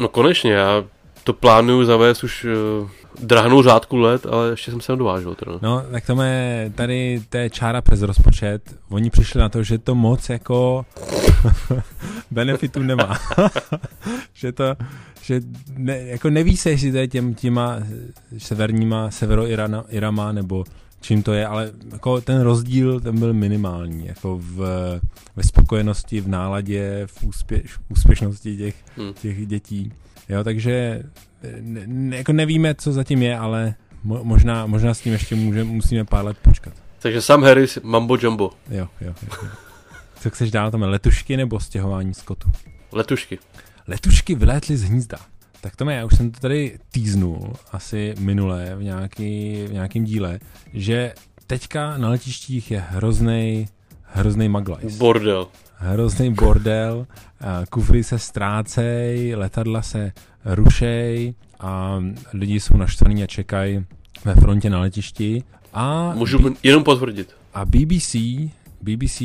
No 0.00 0.08
konečně, 0.08 0.52
já 0.52 0.84
to 1.24 1.32
plánuju 1.32 1.84
zavést 1.84 2.24
už 2.24 2.44
uh, 2.44 2.88
drahnou 3.22 3.62
řádku 3.62 3.96
let, 3.96 4.26
ale 4.26 4.50
ještě 4.50 4.70
jsem 4.70 4.80
se 4.80 4.92
nedovážil. 4.92 5.34
Teda. 5.34 5.52
No, 5.62 5.82
tak 5.90 6.06
to 6.06 6.22
je 6.22 6.72
tady 6.74 7.22
té 7.28 7.50
čára 7.50 7.80
přes 7.80 8.02
rozpočet. 8.02 8.62
Oni 8.88 9.10
přišli 9.10 9.40
na 9.40 9.48
to, 9.48 9.62
že 9.62 9.78
to 9.78 9.94
moc 9.94 10.28
jako 10.28 10.86
benefitů 12.30 12.82
nemá. 12.82 13.18
že 14.34 14.52
to, 14.52 14.64
že 15.22 15.40
ne, 15.76 15.98
jako 15.98 16.30
neví 16.30 16.56
se, 16.56 16.70
jestli 16.70 16.92
to 16.92 16.98
je 16.98 17.08
těm, 17.08 17.34
těma 17.34 17.78
severníma, 18.38 19.08
severo-Irama, 19.08 20.32
nebo 20.32 20.64
čím 21.00 21.22
to 21.22 21.32
je, 21.32 21.46
ale 21.46 21.72
jako 21.92 22.20
ten 22.20 22.40
rozdíl 22.40 23.00
ten 23.00 23.18
byl 23.18 23.32
minimální, 23.32 24.06
jako 24.06 24.38
v, 24.42 24.56
ve 25.36 25.42
spokojenosti, 25.42 26.20
v 26.20 26.28
náladě, 26.28 27.02
v 27.06 27.24
úspě, 27.24 27.62
úspěšnosti 27.88 28.56
těch, 28.56 28.74
hmm. 28.96 29.12
těch 29.12 29.46
dětí. 29.46 29.92
Jo, 30.28 30.44
takže 30.44 31.02
ne, 31.86 32.16
jako 32.16 32.32
nevíme, 32.32 32.74
co 32.74 32.92
zatím 32.92 33.22
je, 33.22 33.38
ale 33.38 33.74
mo, 34.04 34.24
možná, 34.24 34.66
možná 34.66 34.94
s 34.94 35.00
tím 35.00 35.12
ještě 35.12 35.34
může, 35.34 35.64
musíme 35.64 36.04
pár 36.04 36.24
let 36.24 36.36
počkat. 36.42 36.72
Takže 36.98 37.22
Sam 37.22 37.42
Harris, 37.42 37.78
Mambo 37.82 38.16
Jumbo. 38.20 38.50
Jo, 38.70 38.88
jo, 39.00 39.14
jo. 39.22 39.28
jo. 39.42 39.48
Co 40.20 40.30
chceš 40.30 40.50
dál 40.50 40.70
tam? 40.70 40.82
Letušky 40.82 41.36
nebo 41.36 41.60
stěhování 41.60 42.14
skotu? 42.14 42.52
Letušky. 42.92 43.38
Letušky 43.86 44.34
vylétly 44.34 44.76
z 44.76 44.82
hnízda. 44.82 45.18
Tak 45.60 45.76
to 45.76 45.90
já 45.90 46.04
už 46.04 46.16
jsem 46.16 46.30
to 46.30 46.40
tady 46.40 46.78
týznul 46.90 47.52
asi 47.72 48.14
minulé 48.18 48.74
v, 48.76 48.82
nějaký, 48.82 49.54
v 49.66 49.72
nějakém 49.72 50.04
díle, 50.04 50.40
že 50.72 51.14
teďka 51.46 51.98
na 51.98 52.08
letištích 52.08 52.70
je 52.70 52.84
hrozný 52.88 53.66
hrozný 54.12 54.48
maglajs. 54.48 54.98
Bordel. 54.98 55.48
Hrozný 55.76 56.34
bordel, 56.34 57.06
kufry 57.70 58.04
se 58.04 58.18
ztrácej, 58.18 59.34
letadla 59.36 59.82
se 59.82 60.12
rušej 60.44 61.34
a 61.60 62.02
lidi 62.32 62.60
jsou 62.60 62.76
naštvaní 62.76 63.22
a 63.22 63.26
čekají 63.26 63.84
ve 64.24 64.34
frontě 64.34 64.70
na 64.70 64.80
letišti. 64.80 65.42
A 65.72 66.14
Můžu 66.14 66.38
B- 66.38 66.56
jenom 66.62 66.84
potvrdit. 66.84 67.36
A 67.54 67.64
BBC, 67.64 68.16
BBC 68.82 69.22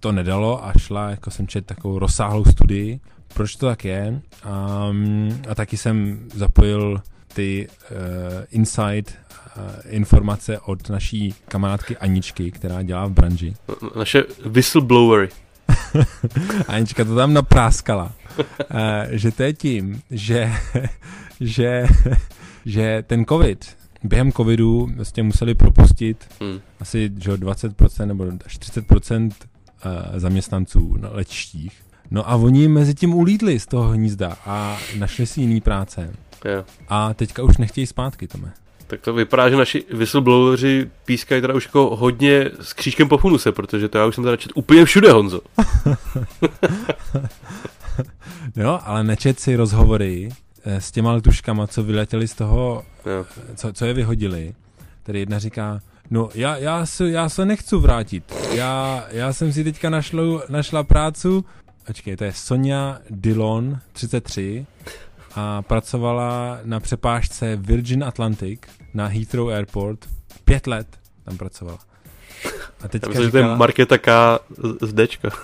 to 0.00 0.12
nedalo 0.12 0.66
a 0.66 0.72
šla, 0.78 1.10
jako 1.10 1.30
jsem 1.30 1.46
četl, 1.46 1.66
takovou 1.66 1.98
rozsáhlou 1.98 2.44
studii, 2.44 3.00
proč 3.34 3.56
to 3.56 3.66
tak 3.66 3.84
je. 3.84 4.20
A, 4.42 4.88
a 5.48 5.54
taky 5.54 5.76
jsem 5.76 6.18
zapojil 6.34 7.02
ty 7.34 7.68
uh, 7.68 7.96
inside 8.50 9.12
uh, 9.12 9.62
informace 9.84 10.60
od 10.60 10.90
naší 10.90 11.34
kamarádky 11.48 11.96
Aničky, 11.96 12.50
která 12.50 12.82
dělá 12.82 13.06
v 13.06 13.12
branži. 13.12 13.54
Naše 13.96 14.24
whistleblowery. 14.46 15.28
Anička 16.68 17.04
to 17.04 17.14
tam 17.16 17.34
napráskala. 17.34 18.12
Uh, 18.38 18.44
že 19.10 19.30
to 19.30 19.42
je 19.42 19.52
tím, 19.52 20.02
že, 20.10 20.52
že, 21.40 21.86
že 22.64 23.04
ten 23.06 23.24
covid, 23.24 23.76
během 24.02 24.32
covidu 24.32 24.90
vlastně 24.96 25.22
museli 25.22 25.54
propustit 25.54 26.28
hmm. 26.40 26.60
asi 26.80 27.10
že 27.18 27.32
20% 27.32 28.06
nebo 28.06 28.26
až 28.46 28.58
30% 28.58 29.30
zaměstnanců 30.16 30.96
na 30.96 31.08
letištích. 31.12 31.84
No 32.10 32.30
a 32.30 32.34
oni 32.34 32.68
mezi 32.68 32.94
tím 32.94 33.14
ulídli 33.14 33.60
z 33.60 33.66
toho 33.66 33.88
hnízda 33.88 34.36
a 34.46 34.78
našli 34.98 35.26
si 35.26 35.40
jiný 35.40 35.60
práce. 35.60 36.10
Yeah. 36.44 36.64
A 36.88 37.14
teďka 37.14 37.42
už 37.42 37.58
nechtějí 37.58 37.86
zpátky, 37.86 38.28
Tome. 38.28 38.52
Tak 38.86 39.00
to 39.00 39.12
vypadá, 39.12 39.50
že 39.50 39.56
naši 39.56 39.84
whistlebloweri 39.90 40.90
pískají 41.04 41.40
teda 41.40 41.54
už 41.54 41.64
jako 41.64 41.96
hodně 41.96 42.50
s 42.60 42.72
křížkem 42.72 43.08
po 43.08 43.18
funuse, 43.18 43.52
protože 43.52 43.88
to 43.88 43.98
já 43.98 44.06
už 44.06 44.14
jsem 44.14 44.24
teda 44.24 44.36
čet 44.36 44.52
úplně 44.54 44.84
všude, 44.84 45.12
Honzo. 45.12 45.40
jo, 48.56 48.80
ale 48.84 49.04
nečet 49.04 49.40
si 49.40 49.56
rozhovory 49.56 50.28
eh, 50.64 50.80
s 50.80 50.90
těma 50.90 51.12
letuškama, 51.12 51.66
co 51.66 51.82
vyletěli 51.82 52.28
z 52.28 52.34
toho, 52.34 52.84
yeah. 53.06 53.26
co, 53.56 53.72
co 53.72 53.84
je 53.84 53.94
vyhodili. 53.94 54.54
Tady 55.02 55.18
jedna 55.18 55.38
říká, 55.38 55.80
No, 56.10 56.28
já, 56.34 56.56
já, 56.56 56.86
se, 56.86 57.10
já 57.10 57.28
se 57.28 57.44
nechci 57.44 57.76
vrátit. 57.76 58.34
Já, 58.52 59.04
já 59.10 59.32
jsem 59.32 59.52
si 59.52 59.64
teďka 59.64 59.90
našla, 59.90 60.42
našla 60.48 60.82
prácu. 60.82 61.44
Počkej, 61.86 62.16
to 62.16 62.24
je 62.24 62.32
Sonja 62.32 62.98
Dillon, 63.10 63.78
33, 63.92 64.66
a 65.34 65.62
pracovala 65.62 66.58
na 66.64 66.80
přepážce 66.80 67.56
Virgin 67.56 68.04
Atlantic 68.04 68.60
na 68.94 69.06
Heathrow 69.06 69.48
Airport. 69.48 70.08
Pět 70.44 70.66
let 70.66 70.86
tam 71.24 71.38
pracovala. 71.38 71.78
A 72.80 72.88
teďka 72.88 73.08
myslím, 73.08 73.26
říkala... 73.26 73.26
že 73.26 73.30
to 73.30 73.38
je 73.38 73.56
Marketa 73.56 73.98
K 73.98 74.38
z 74.82 74.92
Dčka. 74.92 75.28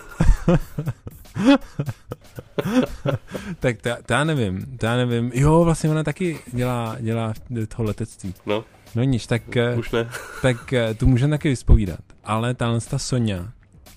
tak 3.60 3.82
to, 3.82 3.90
to, 4.06 4.12
já 4.12 4.24
nevím, 4.24 4.76
to 4.78 4.86
já 4.86 4.96
nevím. 4.96 5.30
Jo, 5.34 5.64
vlastně 5.64 5.90
ona 5.90 6.04
taky 6.04 6.38
dělá, 6.52 6.96
dělá 7.00 7.34
toho 7.76 7.84
letectví. 7.84 8.34
No. 8.46 8.64
No 8.94 9.02
nič, 9.02 9.26
tak, 9.26 9.42
Už 9.78 9.90
ne. 9.90 10.10
tak 10.42 10.72
eh, 10.72 10.94
tu 10.94 11.06
můžeme 11.06 11.30
taky 11.30 11.48
vyspovídat. 11.48 12.00
Ale 12.24 12.54
ta 12.54 12.78
Sonja 12.96 13.52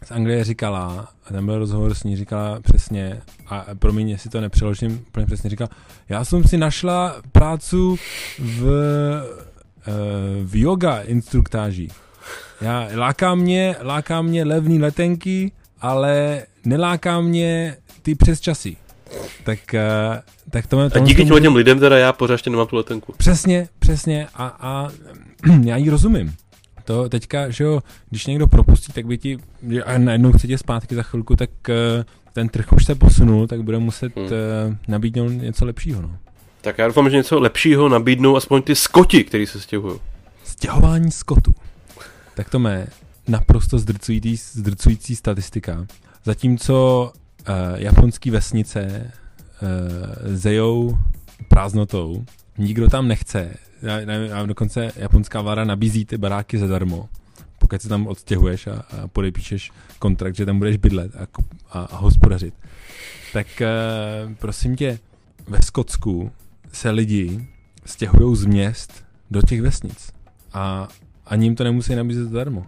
z 0.06 0.12
Anglie 0.12 0.44
říkala, 0.44 1.08
a 1.26 1.34
tam 1.34 1.46
byl 1.46 1.60
rozhovor 1.60 1.94
s 1.94 2.04
ní, 2.04 2.18
říkala 2.18 2.60
přesně, 2.60 3.22
a 3.48 3.66
promiň, 3.80 4.10
jestli 4.10 4.30
to 4.30 4.42
nepřeložím 4.42 5.04
úplně 5.08 5.26
přesně, 5.26 5.50
říkala, 5.50 5.70
já 6.10 6.26
jsem 6.26 6.44
si 6.44 6.58
našla 6.58 7.16
prácu 7.32 7.98
v, 8.40 8.68
eh, 9.88 9.94
v 10.44 10.56
yoga 10.56 11.00
instruktáži. 11.00 11.88
Já, 12.62 12.88
láká 12.96 13.36
mě, 13.36 13.76
láká 13.82 14.22
mě 14.22 14.44
levný 14.44 14.80
letenky, 14.80 15.52
ale 15.82 16.44
neláká 16.66 17.22
mě 17.22 17.78
ty 18.02 18.16
přes 18.16 18.40
časy. 18.40 18.78
Tak, 19.44 19.60
uh, 19.74 20.16
tak 20.50 20.68
to, 20.68 20.80
A 20.80 21.00
díky 21.00 21.26
těm 21.26 21.56
lidem 21.56 21.80
teda 21.80 21.98
já 21.98 22.14
pořád 22.14 22.34
ještě 22.34 22.50
nemám 22.50 22.68
tu 22.68 22.76
letenku. 22.76 23.14
Přesně, 23.18 23.68
přesně 23.80 24.28
a, 24.36 24.58
a 24.60 24.90
já 25.64 25.78
jí 25.78 25.90
rozumím. 25.90 26.36
To 26.84 27.10
teďka, 27.10 27.50
že 27.50 27.63
jo, 27.63 27.84
když 28.10 28.25
někdo 28.25 28.48
propustí, 28.48 28.94
tak 28.94 29.06
by 29.06 29.18
ti, 29.18 29.38
a 29.86 29.98
najednou 29.98 30.32
chce 30.32 30.48
tě 30.48 30.58
zpátky 30.58 30.96
za 30.96 31.04
chvilku, 31.04 31.36
tak 31.36 31.50
uh, 31.70 32.04
ten 32.34 32.50
trh 32.50 32.74
už 32.74 32.86
se 32.86 32.96
posunul, 32.96 33.48
tak 33.48 33.63
bude 33.63 33.80
muset 33.80 34.16
hmm. 34.16 34.25
uh, 34.25 34.32
nabídnout 34.88 35.30
něco 35.30 35.66
lepšího, 35.66 36.02
no. 36.02 36.18
Tak 36.62 36.78
já 36.78 36.88
doufám, 36.88 37.10
že 37.10 37.16
něco 37.18 37.40
lepšího 37.40 37.90
nabídnou 37.90 38.36
aspoň 38.36 38.62
ty 38.62 38.75
skoti, 38.75 39.24
který 39.24 39.46
se 39.48 39.62
stěhují. 39.62 40.00
Stěhování 40.44 41.12
skotu. 41.12 41.56
Tak 42.36 42.50
to 42.50 42.60
mé 42.60 42.88
naprosto 43.28 43.80
zdrcující, 43.80 44.36
zdrcující 44.36 45.16
statistika. 45.16 45.86
Zatímco 46.24 47.12
uh, 47.50 47.56
japonský 47.75 48.30
vesnice 48.30 49.12
uh, 49.62 49.68
zejou 50.36 50.98
prázdnotou, 51.48 52.25
nikdo 52.58 52.90
tam 52.90 53.08
nechce. 53.08 53.54
Já, 53.84 54.06
nevím, 54.06 54.34
a 54.34 54.46
dokonce 54.46 54.92
japonská 54.96 55.42
vláda 55.42 55.63
nabízí 55.63 56.06
ty 56.06 56.18
baráky 56.18 56.58
zadarmo, 56.58 57.10
pokud 57.60 57.82
se 57.82 57.90
tam 57.90 58.08
odstěhuješ 58.08 58.68
a, 58.68 58.74
a 58.74 59.08
podepíšeš 59.08 59.72
kontrakt, 60.00 60.36
že 60.36 60.46
tam 60.46 60.58
budeš 60.58 60.78
bydlet 60.78 61.16
a, 61.16 61.28
a, 61.72 61.84
a 61.84 61.96
hospodařit. 61.96 62.54
Tak 63.34 63.48
uh, 63.62 64.34
prosím 64.34 64.75
tě, 64.75 65.00
ve 65.48 65.62
Skotsku 65.62 66.32
se 66.72 66.90
lidi 66.90 67.48
stěhují 67.86 68.36
z 68.36 68.46
měst 68.46 69.06
do 69.32 69.42
těch 69.42 69.62
vesnic 69.62 70.12
a 70.54 70.88
ani 71.25 71.46
jim 71.46 71.56
to 71.56 71.63
nemusí 71.63 71.96
nabízet 71.96 72.30
zadarmo. 72.30 72.66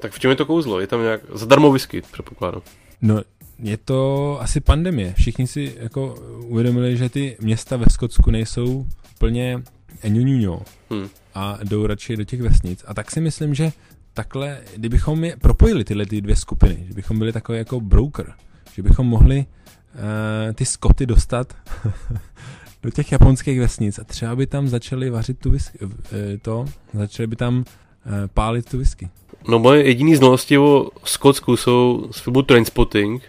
Tak 0.00 0.12
v 0.12 0.18
čem 0.18 0.30
je 0.30 0.36
to 0.36 0.46
kouzlo? 0.46 0.80
Je 0.80 0.86
tam 0.86 1.02
nějak 1.02 1.20
zadarmo 1.34 1.72
whisky, 1.72 2.02
předpokládám. 2.12 2.62
No, 3.02 3.22
je 3.58 3.76
to 3.76 4.38
asi 4.40 4.60
pandemie. 4.60 5.14
Všichni 5.14 5.46
si 5.46 5.74
jako 5.78 6.14
uvědomili, 6.46 6.96
že 6.96 7.08
ty 7.08 7.36
města 7.40 7.76
ve 7.76 7.86
Skotsku 7.90 8.30
nejsou 8.30 8.86
plně 9.18 9.62
eňuňuňo 10.02 10.62
hmm. 10.90 11.08
a 11.34 11.58
jdou 11.64 11.86
radši 11.86 12.16
do 12.16 12.24
těch 12.24 12.42
vesnic. 12.42 12.84
A 12.86 12.94
tak 12.94 13.10
si 13.10 13.20
myslím, 13.20 13.54
že 13.54 13.72
takhle, 14.14 14.58
kdybychom 14.76 15.24
je 15.24 15.36
propojili 15.36 15.84
tyhle 15.84 16.06
ty 16.06 16.20
dvě 16.20 16.36
skupiny, 16.36 16.84
že 16.88 16.94
bychom 16.94 17.18
byli 17.18 17.32
takový 17.32 17.58
jako 17.58 17.80
broker, 17.80 18.32
že 18.74 18.82
bychom 18.82 19.06
mohli 19.06 19.38
uh, 19.38 20.54
ty 20.54 20.64
skoty 20.64 21.06
dostat 21.06 21.56
do 22.82 22.90
těch 22.90 23.12
japonských 23.12 23.60
vesnic 23.60 23.98
a 23.98 24.04
třeba 24.04 24.36
by 24.36 24.46
tam 24.46 24.68
začali 24.68 25.10
vařit 25.10 25.38
tu 25.38 25.50
whisky, 25.50 25.78
uh, 25.80 25.90
to, 26.42 26.64
začali 26.94 27.26
by 27.26 27.36
tam 27.36 27.58
uh, 27.58 27.64
pálit 28.34 28.70
tu 28.70 28.78
whisky. 28.78 29.08
No 29.48 29.58
moje 29.58 29.84
jediné 29.84 30.16
znalosti 30.16 30.58
o 30.58 30.90
Skotsku 31.04 31.56
jsou 31.56 32.08
z 32.10 32.20
filmu 32.20 32.42
Trainspotting, 32.42 33.22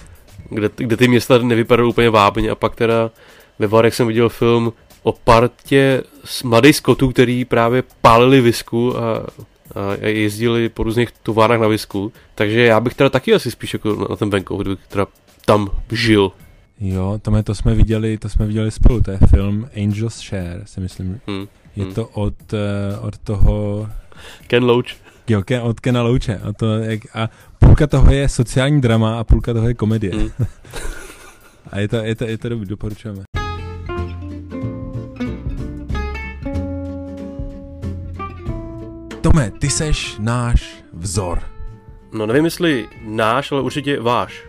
kde, 0.50 0.70
kde 0.76 0.96
ty 0.96 1.08
města 1.08 1.38
nevypadaly 1.38 1.88
úplně 1.88 2.10
vábně 2.10 2.50
a 2.50 2.54
pak 2.54 2.76
teda 2.76 3.10
ve 3.58 3.66
Varech 3.66 3.94
jsem 3.94 4.06
viděl 4.06 4.28
film 4.28 4.72
o 5.04 5.12
partě 5.12 6.02
mladých 6.44 6.76
skotů, 6.76 7.08
který 7.08 7.44
právě 7.44 7.82
pálili 8.00 8.40
visku 8.40 8.98
a, 8.98 9.26
a 9.74 10.06
jezdili 10.06 10.68
po 10.68 10.82
různých 10.82 11.12
továrnách 11.22 11.60
na 11.60 11.68
visku. 11.68 12.12
Takže 12.34 12.60
já 12.64 12.80
bych 12.80 12.94
teda 12.94 13.10
taky 13.10 13.34
asi 13.34 13.50
spíš 13.50 13.72
jako 13.72 14.06
na 14.10 14.16
ten 14.16 14.30
venkov, 14.30 14.60
kdybych 14.60 14.86
teda 14.88 15.06
tam 15.44 15.68
žil. 15.92 16.32
Jo, 16.80 17.18
to, 17.22 17.42
to 17.42 17.54
jsme 17.54 17.74
viděli, 17.74 18.18
to 18.18 18.28
jsme 18.28 18.46
viděli 18.46 18.70
spolu, 18.70 19.00
to 19.00 19.10
je 19.10 19.18
film 19.30 19.68
Angel's 19.82 20.20
Share, 20.20 20.62
si 20.64 20.80
myslím. 20.80 21.20
Hmm. 21.26 21.46
Je 21.76 21.84
hmm. 21.84 21.94
to 21.94 22.08
od, 22.08 22.34
uh, 22.52 23.06
od 23.06 23.18
toho... 23.18 23.86
Ken 24.46 24.64
Loach. 24.64 24.86
Jo, 25.28 25.42
Ken, 25.42 25.60
od 25.62 25.80
Kena 25.80 26.02
Loache. 26.02 26.38
A, 26.38 26.52
to, 26.52 26.78
jak, 26.78 27.00
a 27.14 27.30
půlka 27.58 27.86
toho 27.86 28.12
je 28.12 28.28
sociální 28.28 28.80
drama 28.80 29.18
a 29.18 29.24
půlka 29.24 29.52
toho 29.52 29.68
je 29.68 29.74
komedie. 29.74 30.12
Hmm. 30.14 30.30
a 31.70 31.78
je 31.78 31.88
to, 31.88 31.96
je 31.96 32.14
to, 32.14 32.24
je 32.24 32.38
to 32.38 32.48
dobrý, 32.48 32.68
doporučujeme. 32.68 33.33
Tome, 39.24 39.50
ty 39.50 39.70
seš 39.70 40.16
náš 40.18 40.84
vzor. 40.92 41.42
No 42.12 42.26
nevím, 42.26 42.44
jestli 42.44 42.88
náš, 43.02 43.52
ale 43.52 43.62
určitě 43.62 44.00
váš. 44.00 44.44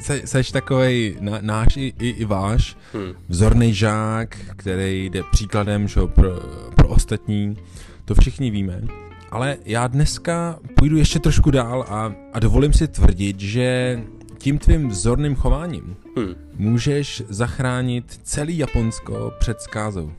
Se, 0.00 0.22
seš 0.24 0.50
takový 0.50 1.16
náš 1.40 1.76
i, 1.76 1.94
i, 1.98 2.08
i 2.08 2.24
váš, 2.24 2.76
hmm. 2.92 3.12
vzorný 3.28 3.74
žák, 3.74 4.36
který 4.56 5.04
jde 5.04 5.22
příkladem 5.32 5.88
že, 5.88 6.00
pro, 6.06 6.30
pro 6.76 6.88
ostatní, 6.88 7.56
to 8.04 8.14
všichni 8.14 8.50
víme. 8.50 8.82
Ale 9.30 9.56
já 9.64 9.86
dneska 9.86 10.58
půjdu 10.76 10.96
ještě 10.96 11.18
trošku 11.18 11.50
dál 11.50 11.86
a, 11.88 12.12
a 12.32 12.38
dovolím 12.38 12.72
si 12.72 12.88
tvrdit, 12.88 13.40
že 13.40 14.00
tím 14.38 14.58
tvým 14.58 14.88
vzorným 14.88 15.34
chováním 15.34 15.96
hmm. 16.16 16.34
můžeš 16.54 17.22
zachránit 17.28 18.20
celý 18.22 18.58
Japonsko 18.58 19.32
před 19.38 19.60
zkázou. 19.60 20.12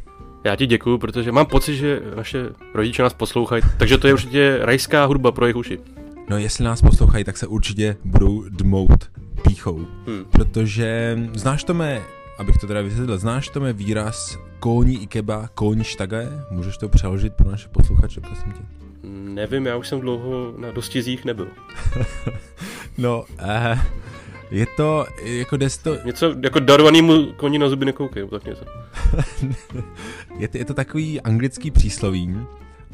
Já 0.43 0.55
ti 0.55 0.65
děkuju, 0.65 0.98
protože 0.98 1.31
mám 1.31 1.45
pocit, 1.45 1.75
že 1.75 2.01
naše 2.15 2.50
rodiče 2.74 3.03
nás 3.03 3.13
poslouchají, 3.13 3.63
takže 3.77 3.98
to 3.98 4.07
je 4.07 4.13
určitě 4.13 4.60
rajská 4.62 5.05
hudba 5.05 5.31
pro 5.31 5.45
jejich 5.45 5.55
uši. 5.55 5.79
No 6.29 6.38
jestli 6.38 6.65
nás 6.65 6.81
poslouchají, 6.81 7.24
tak 7.24 7.38
se 7.38 7.48
určitě 7.48 7.98
budou 8.05 8.43
dmout 8.50 9.12
píchou. 9.48 9.88
Hmm. 10.07 10.25
Protože 10.31 11.19
znáš 11.33 11.63
to 11.63 11.74
mé, 11.74 12.01
abych 12.38 12.57
to 12.57 12.67
teda 12.67 12.81
vysvětlil, 12.81 13.17
znáš 13.17 13.50
to 13.50 13.60
mé 13.60 13.74
výraz 13.74 14.38
kóni 14.60 14.93
ikeba, 14.93 15.50
kóni 15.55 15.83
štage? 15.83 16.29
Můžeš 16.51 16.77
to 16.77 16.89
přeložit 16.89 17.33
pro 17.33 17.51
naše 17.51 17.67
posluchače, 17.69 18.21
prosím 18.21 18.51
tě? 18.51 18.62
Nevím, 19.10 19.65
já 19.65 19.77
už 19.77 19.88
jsem 19.88 20.00
dlouho 20.00 20.53
na 20.57 20.71
dostizích 20.71 21.25
nebyl. 21.25 21.48
no, 22.98 23.24
uh, 23.41 23.79
je 24.51 24.65
to, 24.65 25.05
jako 25.24 25.58
desto... 25.58 25.98
Něco 26.05 26.36
jako 26.43 26.60
darovanýmu 26.60 27.34
koni 27.34 27.60
na 27.60 27.70
zuby 27.70 27.86
nekoukej, 27.86 28.27
tak 28.27 28.46
něco. 28.46 28.65
je, 30.38 30.48
to, 30.48 30.58
je 30.58 30.65
to 30.65 30.74
takový 30.74 31.22
anglický 31.22 31.72
přísloví, 31.72 32.38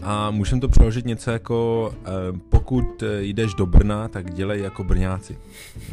a 0.03 0.31
můžeme 0.31 0.61
to 0.61 0.67
přeložit 0.67 1.05
něco 1.05 1.31
jako, 1.31 1.93
eh, 2.05 2.09
pokud 2.49 3.03
eh, 3.03 3.23
jdeš 3.23 3.53
do 3.53 3.65
Brna, 3.65 4.07
tak 4.07 4.33
dělej 4.33 4.61
jako 4.61 4.83
Brňáci. 4.83 5.37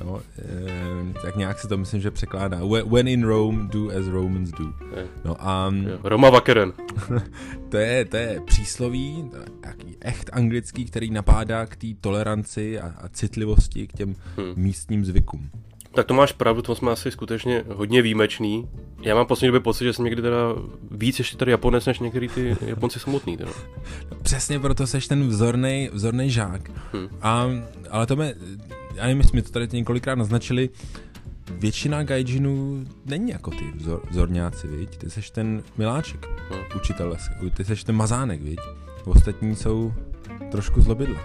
No, 0.04 0.20
eh, 0.38 1.20
tak 1.23 1.37
nějak 1.37 1.58
se 1.58 1.68
to 1.68 1.78
myslím, 1.78 2.00
že 2.00 2.11
překládá. 2.11 2.61
When 2.87 3.08
in 3.08 3.25
Rome, 3.25 3.68
do 3.68 3.88
as 3.88 4.06
Romans 4.06 4.50
do. 4.50 4.64
No 5.25 5.37
a... 5.38 5.75
Roma 6.02 6.30
Vakeren. 6.30 6.73
to, 7.68 7.76
je, 7.76 8.04
to 8.04 8.16
je 8.16 8.40
přísloví, 8.44 9.30
jaký 9.66 9.96
echt 10.00 10.30
anglický, 10.32 10.84
který 10.84 11.11
napádá 11.11 11.66
k 11.66 11.76
té 11.76 11.87
toleranci 12.00 12.80
a, 12.80 12.94
a 12.99 13.08
citlivosti 13.08 13.87
k 13.87 13.92
těm 13.92 14.14
hmm. 14.37 14.52
místním 14.56 15.04
zvykům. 15.04 15.50
Tak 15.95 16.07
to 16.07 16.15
máš 16.15 16.33
pravdu, 16.33 16.63
to 16.63 16.75
jsme 16.75 16.91
asi 16.91 17.11
skutečně 17.11 17.65
hodně 17.69 18.03
výjimečný. 18.03 18.69
Já 19.03 19.15
mám 19.15 19.27
poslední 19.27 19.49
době 19.49 19.61
pocit, 19.61 19.85
že 19.85 19.93
jsem 19.93 20.05
někdy 20.05 20.23
teda 20.23 20.39
víc 20.91 21.19
ještě 21.19 21.37
tady 21.37 21.51
Japonec, 21.51 21.87
než 21.87 21.99
některý 21.99 22.29
ty 22.29 22.57
Japonci 22.67 23.01
samotný. 23.01 23.37
Teda. 23.37 23.51
No, 24.11 24.17
přesně 24.23 24.61
proto 24.61 24.87
seš 24.87 25.09
ten 25.09 25.28
vzorný, 25.28 25.91
vzorný 25.93 26.30
žák. 26.30 26.71
Hmm. 26.93 27.09
A, 27.23 27.47
ale 27.91 28.07
to 28.07 28.17
mě, 28.17 28.35
já 28.95 29.07
nevím, 29.07 29.23
mi 29.35 29.43
to 29.43 29.50
tady 29.50 29.69
několikrát 29.73 30.15
naznačili, 30.15 30.71
většina 31.50 32.02
gaijinů 32.02 32.85
není 33.04 33.30
jako 33.30 33.50
ty 33.50 33.65
vzor, 33.75 34.02
vzorňáci, 34.11 34.69
viď? 34.69 34.97
Ty 34.97 35.11
seš 35.11 35.30
ten 35.30 35.63
miláček, 35.78 36.26
hmm. 36.50 36.61
učitel, 36.76 37.17
ty 37.57 37.65
seš 37.65 37.85
ten 37.85 37.97
mazánek, 37.97 38.43
viď? 38.43 38.61
Ostatní 39.04 39.57
jsou 39.57 39.95
trošku 40.50 40.80
zlobidla. 40.80 41.21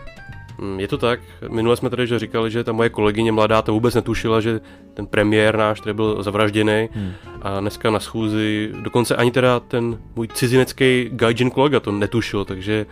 Mm, 0.61 0.79
je 0.79 0.87
to 0.87 0.97
tak. 0.97 1.19
Minule 1.49 1.77
jsme 1.77 1.89
tady 1.89 2.07
že 2.07 2.19
říkali, 2.19 2.51
že 2.51 2.63
ta 2.63 2.71
moje 2.71 2.89
kolegyně 2.89 3.31
mladá 3.31 3.61
to 3.61 3.73
vůbec 3.73 3.95
netušila, 3.95 4.41
že 4.41 4.59
ten 4.93 5.07
premiér 5.07 5.57
náš, 5.57 5.81
který 5.81 5.93
byl 5.93 6.23
zavražděný 6.23 6.89
hmm. 6.91 7.11
a 7.41 7.59
dneska 7.59 7.91
na 7.91 7.99
schůzi, 7.99 8.71
dokonce 8.83 9.15
ani 9.15 9.31
teda 9.31 9.59
ten 9.59 9.97
můj 10.15 10.27
cizinecký 10.27 11.09
gaijin 11.11 11.51
kolega 11.51 11.79
to 11.79 11.91
netušil, 11.91 12.45
takže 12.45 12.85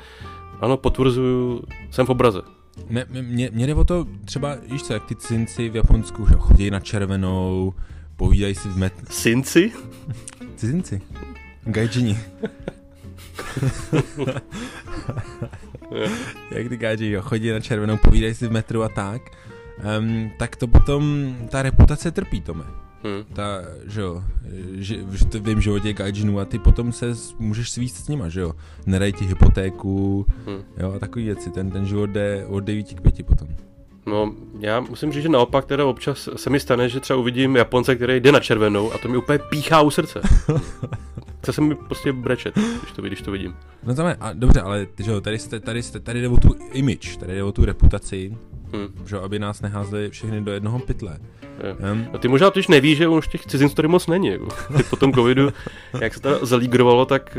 ano, 0.61 0.77
potvrzuju, 0.77 1.63
jsem 1.91 2.05
v 2.05 2.09
obraze. 2.09 2.41
Mě, 2.89 3.05
mě, 3.09 3.49
mě 3.53 3.67
jde 3.67 3.75
o 3.75 3.83
to 3.83 4.05
třeba, 4.25 4.57
víš 4.71 4.83
co, 4.83 4.93
jak 4.93 5.05
ty 5.05 5.15
cizinci 5.15 5.69
v 5.69 5.75
Japonsku 5.75 6.25
že 6.25 6.35
chodí 6.37 6.71
na 6.71 6.79
červenou, 6.79 7.73
povídají 8.15 8.55
si 8.55 8.69
v 8.69 8.77
met... 8.77 8.93
Cinci? 9.09 9.71
Cizinci. 10.55 11.01
Gaijini. 11.65 12.17
jak 16.51 16.69
ty 16.69 16.77
káži, 16.77 17.11
jo, 17.11 17.21
chodí 17.21 17.51
na 17.51 17.59
červenou, 17.59 17.97
povídají 17.97 18.33
si 18.33 18.47
v 18.47 18.51
metru 18.51 18.83
a 18.83 18.89
tak, 18.89 19.21
um, 19.99 20.31
tak 20.37 20.55
to 20.55 20.67
potom, 20.67 21.35
ta 21.49 21.61
reputace 21.61 22.11
trpí, 22.11 22.41
Tome. 22.41 22.63
Hmm. 23.03 23.23
Ta, 23.33 23.61
že 23.85 24.01
jo, 24.01 24.23
že, 24.73 24.95
že 25.11 25.25
to 25.25 25.39
vím, 25.39 25.61
že 25.61 25.79
těch 25.79 25.95
gaijinů 25.95 26.39
a 26.39 26.45
ty 26.45 26.59
potom 26.59 26.91
se 26.91 27.05
můžeš 27.39 27.69
svíst 27.69 27.95
s 27.95 28.07
nima, 28.07 28.29
že 28.29 28.41
jo. 28.41 28.53
Nedaj 28.85 29.13
ti 29.13 29.25
hypotéku, 29.25 30.25
hmm. 30.45 30.63
jo, 30.77 30.93
a 30.95 30.99
takový 30.99 31.25
věci. 31.25 31.51
Ten, 31.51 31.71
ten 31.71 31.85
život 31.85 32.09
jde 32.09 32.45
od 32.45 32.59
9 32.59 32.93
k 32.93 33.01
5 33.01 33.25
potom. 33.25 33.47
No, 34.05 34.33
já 34.59 34.79
musím 34.79 35.11
říct, 35.11 35.23
že 35.23 35.29
naopak 35.29 35.65
teda 35.65 35.85
občas 35.85 36.29
se 36.35 36.49
mi 36.49 36.59
stane, 36.59 36.89
že 36.89 36.99
třeba 36.99 37.19
uvidím 37.19 37.55
Japonce, 37.55 37.95
který 37.95 38.19
jde 38.19 38.31
na 38.31 38.39
červenou 38.39 38.93
a 38.93 38.97
to 38.97 39.07
mi 39.07 39.17
úplně 39.17 39.39
píchá 39.39 39.81
u 39.81 39.89
srdce. 39.89 40.21
Chce 41.47 41.53
se 41.53 41.61
mi 41.61 41.75
prostě 41.75 42.13
brečet, 42.13 42.55
když 42.55 42.91
to, 42.95 43.01
když 43.01 43.21
to 43.21 43.31
vidím. 43.31 43.55
No 43.83 43.95
tam 43.95 44.07
je, 44.07 44.17
a, 44.19 44.33
dobře, 44.33 44.61
ale 44.61 44.87
že 44.99 45.11
jo, 45.11 45.21
tady, 45.21 45.39
jste, 45.39 45.59
tady, 45.59 45.83
jste, 45.83 45.99
tady 45.99 46.21
jde 46.21 46.27
o 46.27 46.37
tu 46.37 46.55
image, 46.73 47.17
tady 47.17 47.33
jde 47.33 47.43
o 47.43 47.51
tu 47.51 47.65
reputaci, 47.65 48.37
hmm. 48.73 49.07
že 49.07 49.19
aby 49.19 49.39
nás 49.39 49.61
neházeli 49.61 50.09
všechny 50.09 50.41
do 50.41 50.51
jednoho 50.51 50.79
pytle. 50.79 51.19
Um, 51.91 52.05
a 52.13 52.17
ty 52.17 52.27
možná 52.27 52.49
totiž 52.49 52.67
nevíš, 52.67 52.97
že 52.97 53.07
už 53.07 53.27
těch 53.27 53.45
cizinců 53.45 53.75
tady 53.75 53.87
moc 53.87 54.07
není. 54.07 54.27
Jako. 54.27 54.47
po 54.89 54.95
tom 54.95 55.13
covidu, 55.13 55.53
jak 56.01 56.13
se 56.13 56.19
to 56.19 56.45
zalígrovalo, 56.45 57.05
tak 57.05 57.37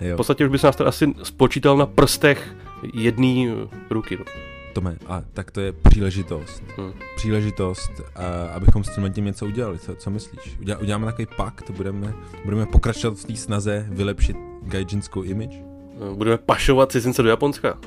uh, 0.00 0.12
v 0.12 0.16
podstatě 0.16 0.44
už 0.44 0.50
bys 0.50 0.62
nás 0.62 0.76
tady 0.76 0.88
asi 0.88 1.14
spočítal 1.22 1.76
na 1.76 1.86
prstech 1.86 2.54
jedné 2.94 3.54
ruky. 3.90 4.16
No. 4.16 4.47
Tome, 4.78 4.96
a 5.06 5.22
tak 5.34 5.50
to 5.50 5.60
je 5.60 5.72
příležitost. 5.72 6.62
Hmm. 6.76 6.92
Příležitost, 7.16 7.90
a, 8.14 8.46
abychom 8.54 8.84
s 8.84 8.90
tím 9.12 9.24
něco 9.24 9.46
udělali. 9.46 9.78
Co, 9.78 9.94
co 9.94 10.10
myslíš? 10.10 10.56
Udělá, 10.60 10.78
uděláme 10.78 11.06
takový 11.06 11.26
pakt, 11.36 11.70
budeme, 11.70 12.14
budeme 12.44 12.66
pokračovat 12.66 13.18
v 13.18 13.24
té 13.24 13.36
snaze 13.36 13.86
vylepšit 13.90 14.36
gaijinskou 14.62 15.22
image? 15.22 15.56
No, 16.00 16.14
budeme 16.14 16.38
pašovat 16.38 16.92
cizince 16.92 17.22
do 17.22 17.28
Japonska. 17.28 17.78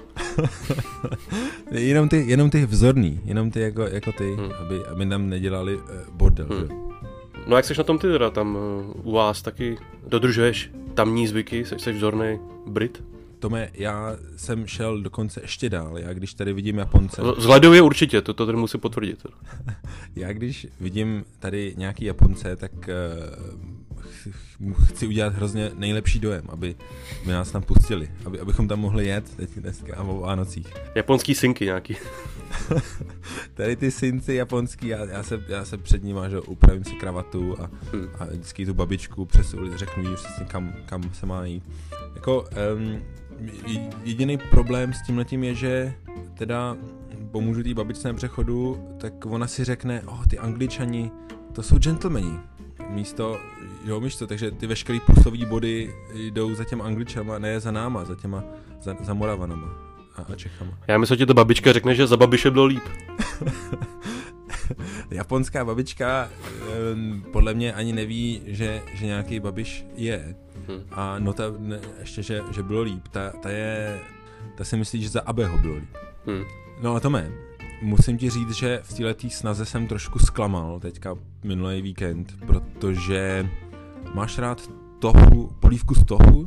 jenom, 1.71 2.09
ty, 2.09 2.23
jenom 2.27 2.49
ty 2.49 2.65
vzorný, 2.65 3.21
jenom 3.25 3.51
ty 3.51 3.59
jako, 3.59 3.81
jako 3.81 4.11
ty, 4.11 4.35
hmm. 4.35 4.51
aby, 4.59 4.85
aby 4.85 5.05
nám 5.05 5.29
nedělali 5.29 5.75
uh, 5.75 5.83
bordel. 6.11 6.47
Hmm. 6.49 6.59
Že? 6.59 6.67
No 7.47 7.55
jak 7.55 7.65
jsi 7.65 7.73
na 7.77 7.83
tom 7.83 7.99
ty 7.99 8.07
teda, 8.07 8.29
tam 8.29 8.55
uh, 8.55 9.07
u 9.07 9.11
vás 9.11 9.41
taky 9.41 9.77
dodržuješ 10.07 10.71
tamní 10.93 11.27
zvyky, 11.27 11.65
jsi, 11.65 11.79
jsi 11.79 11.91
vzorný 11.91 12.39
Brit? 12.67 13.03
Tome, 13.41 13.69
já 13.73 14.15
jsem 14.35 14.67
šel 14.67 15.01
dokonce 15.01 15.41
ještě 15.41 15.69
dál. 15.69 15.97
Já 15.97 16.13
když 16.13 16.33
tady 16.33 16.53
vidím 16.53 16.77
Japonce... 16.77 17.21
Vzhledově 17.37 17.81
určitě, 17.81 18.21
to, 18.21 18.33
to 18.33 18.45
tady 18.45 18.57
musím 18.57 18.79
potvrdit. 18.79 19.25
já 20.15 20.33
když 20.33 20.67
vidím 20.79 21.25
tady 21.39 21.73
nějaký 21.77 22.05
Japonce, 22.05 22.55
tak 22.55 22.71
uh, 24.61 24.85
chci 24.85 25.07
udělat 25.07 25.33
hrozně 25.33 25.71
nejlepší 25.75 26.19
dojem, 26.19 26.43
aby 26.49 26.75
by 27.25 27.31
nás 27.31 27.51
tam 27.51 27.63
pustili. 27.63 28.11
Aby, 28.25 28.39
abychom 28.39 28.67
tam 28.67 28.79
mohli 28.79 29.07
jet 29.07 29.35
teď 29.35 29.49
dneska 29.55 30.03
o 30.03 30.19
Vánocích. 30.19 30.73
Japonský 30.95 31.35
synky 31.35 31.65
nějaký. 31.65 31.95
tady 33.53 33.75
ty 33.75 33.91
synci 33.91 34.33
japonský, 34.33 34.87
já, 34.87 35.05
já, 35.05 35.23
se, 35.23 35.43
já 35.47 35.65
se 35.65 35.77
před 35.77 36.03
nimi 36.03 36.19
že 36.29 36.39
upravím 36.39 36.83
si 36.83 36.93
kravatu 36.93 37.61
a, 37.61 37.69
hmm. 37.91 38.07
a 38.19 38.25
vždycky 38.25 38.65
tu 38.65 38.73
babičku 38.73 39.25
přes 39.25 39.53
ulici 39.53 39.77
řeknu 39.77 40.09
jí 40.09 40.15
přesně 40.15 40.45
kam, 40.45 40.73
kam 40.85 41.13
se 41.13 41.25
má 41.25 41.45
jít. 41.45 41.63
Jako, 42.15 42.45
um, 42.75 43.01
jediný 44.03 44.37
problém 44.37 44.93
s 44.93 45.01
tím 45.01 45.17
letím 45.17 45.43
je, 45.43 45.55
že 45.55 45.93
teda 46.33 46.77
pomůžu 47.31 47.63
té 47.63 47.73
babičce 47.73 48.07
na 48.07 48.13
přechodu, 48.13 48.87
tak 48.97 49.25
ona 49.25 49.47
si 49.47 49.63
řekne, 49.63 50.01
oh, 50.05 50.27
ty 50.27 50.37
angličani, 50.37 51.11
to 51.53 51.63
jsou 51.63 51.77
gentlemani. 51.77 52.39
Místo, 52.89 53.39
jo, 53.85 53.99
místo, 53.99 54.27
takže 54.27 54.51
ty 54.51 54.67
veškerý 54.67 54.99
plusové 54.99 55.45
body 55.45 55.93
jdou 56.13 56.55
za 56.55 56.63
těma 56.63 56.85
angličama, 56.85 57.39
ne 57.39 57.59
za 57.59 57.71
náma, 57.71 58.05
za 58.05 58.15
těma, 58.15 58.43
za, 58.81 58.95
za 59.01 59.13
Moravanama 59.13 59.67
a, 60.15 60.33
a 60.33 60.35
Čechama. 60.35 60.77
Já 60.87 60.97
myslím, 60.97 61.17
že 61.17 61.25
to 61.25 61.33
babička 61.33 61.73
řekne, 61.73 61.95
že 61.95 62.07
za 62.07 62.17
babiše 62.17 62.51
bylo 62.51 62.65
líp. 62.65 62.83
japonská 65.11 65.65
babička 65.65 66.29
podle 67.31 67.53
mě 67.53 67.73
ani 67.73 67.93
neví, 67.93 68.41
že, 68.45 68.81
že 68.93 69.05
nějaký 69.05 69.39
babiš 69.39 69.85
je. 69.95 70.35
Hmm. 70.67 70.83
A 70.91 71.19
no 71.19 71.33
ta, 71.33 71.43
ne, 71.57 71.79
ještě, 71.99 72.23
že, 72.23 72.41
že 72.51 72.63
bylo 72.63 72.81
líp, 72.81 73.07
ta, 73.07 73.29
ta 73.29 73.49
je, 73.49 73.99
ta 74.55 74.63
si 74.63 74.77
myslí, 74.77 75.03
že 75.03 75.09
za 75.09 75.21
Abeho 75.21 75.57
bylo 75.57 75.75
líp. 75.75 75.97
Hmm. 76.25 76.43
No 76.81 76.95
a 76.95 76.99
to 76.99 77.09
mé, 77.09 77.31
musím 77.81 78.17
ti 78.17 78.29
říct, 78.29 78.51
že 78.51 78.79
v 78.83 78.93
této 78.93 79.29
snaze 79.29 79.65
jsem 79.65 79.87
trošku 79.87 80.19
zklamal 80.19 80.79
teďka 80.79 81.15
minulý 81.43 81.81
víkend, 81.81 82.33
protože 82.47 83.49
máš 84.13 84.37
rád 84.37 84.69
tofu, 84.99 85.55
polívku 85.59 85.95
z 85.95 86.05
tofu? 86.05 86.45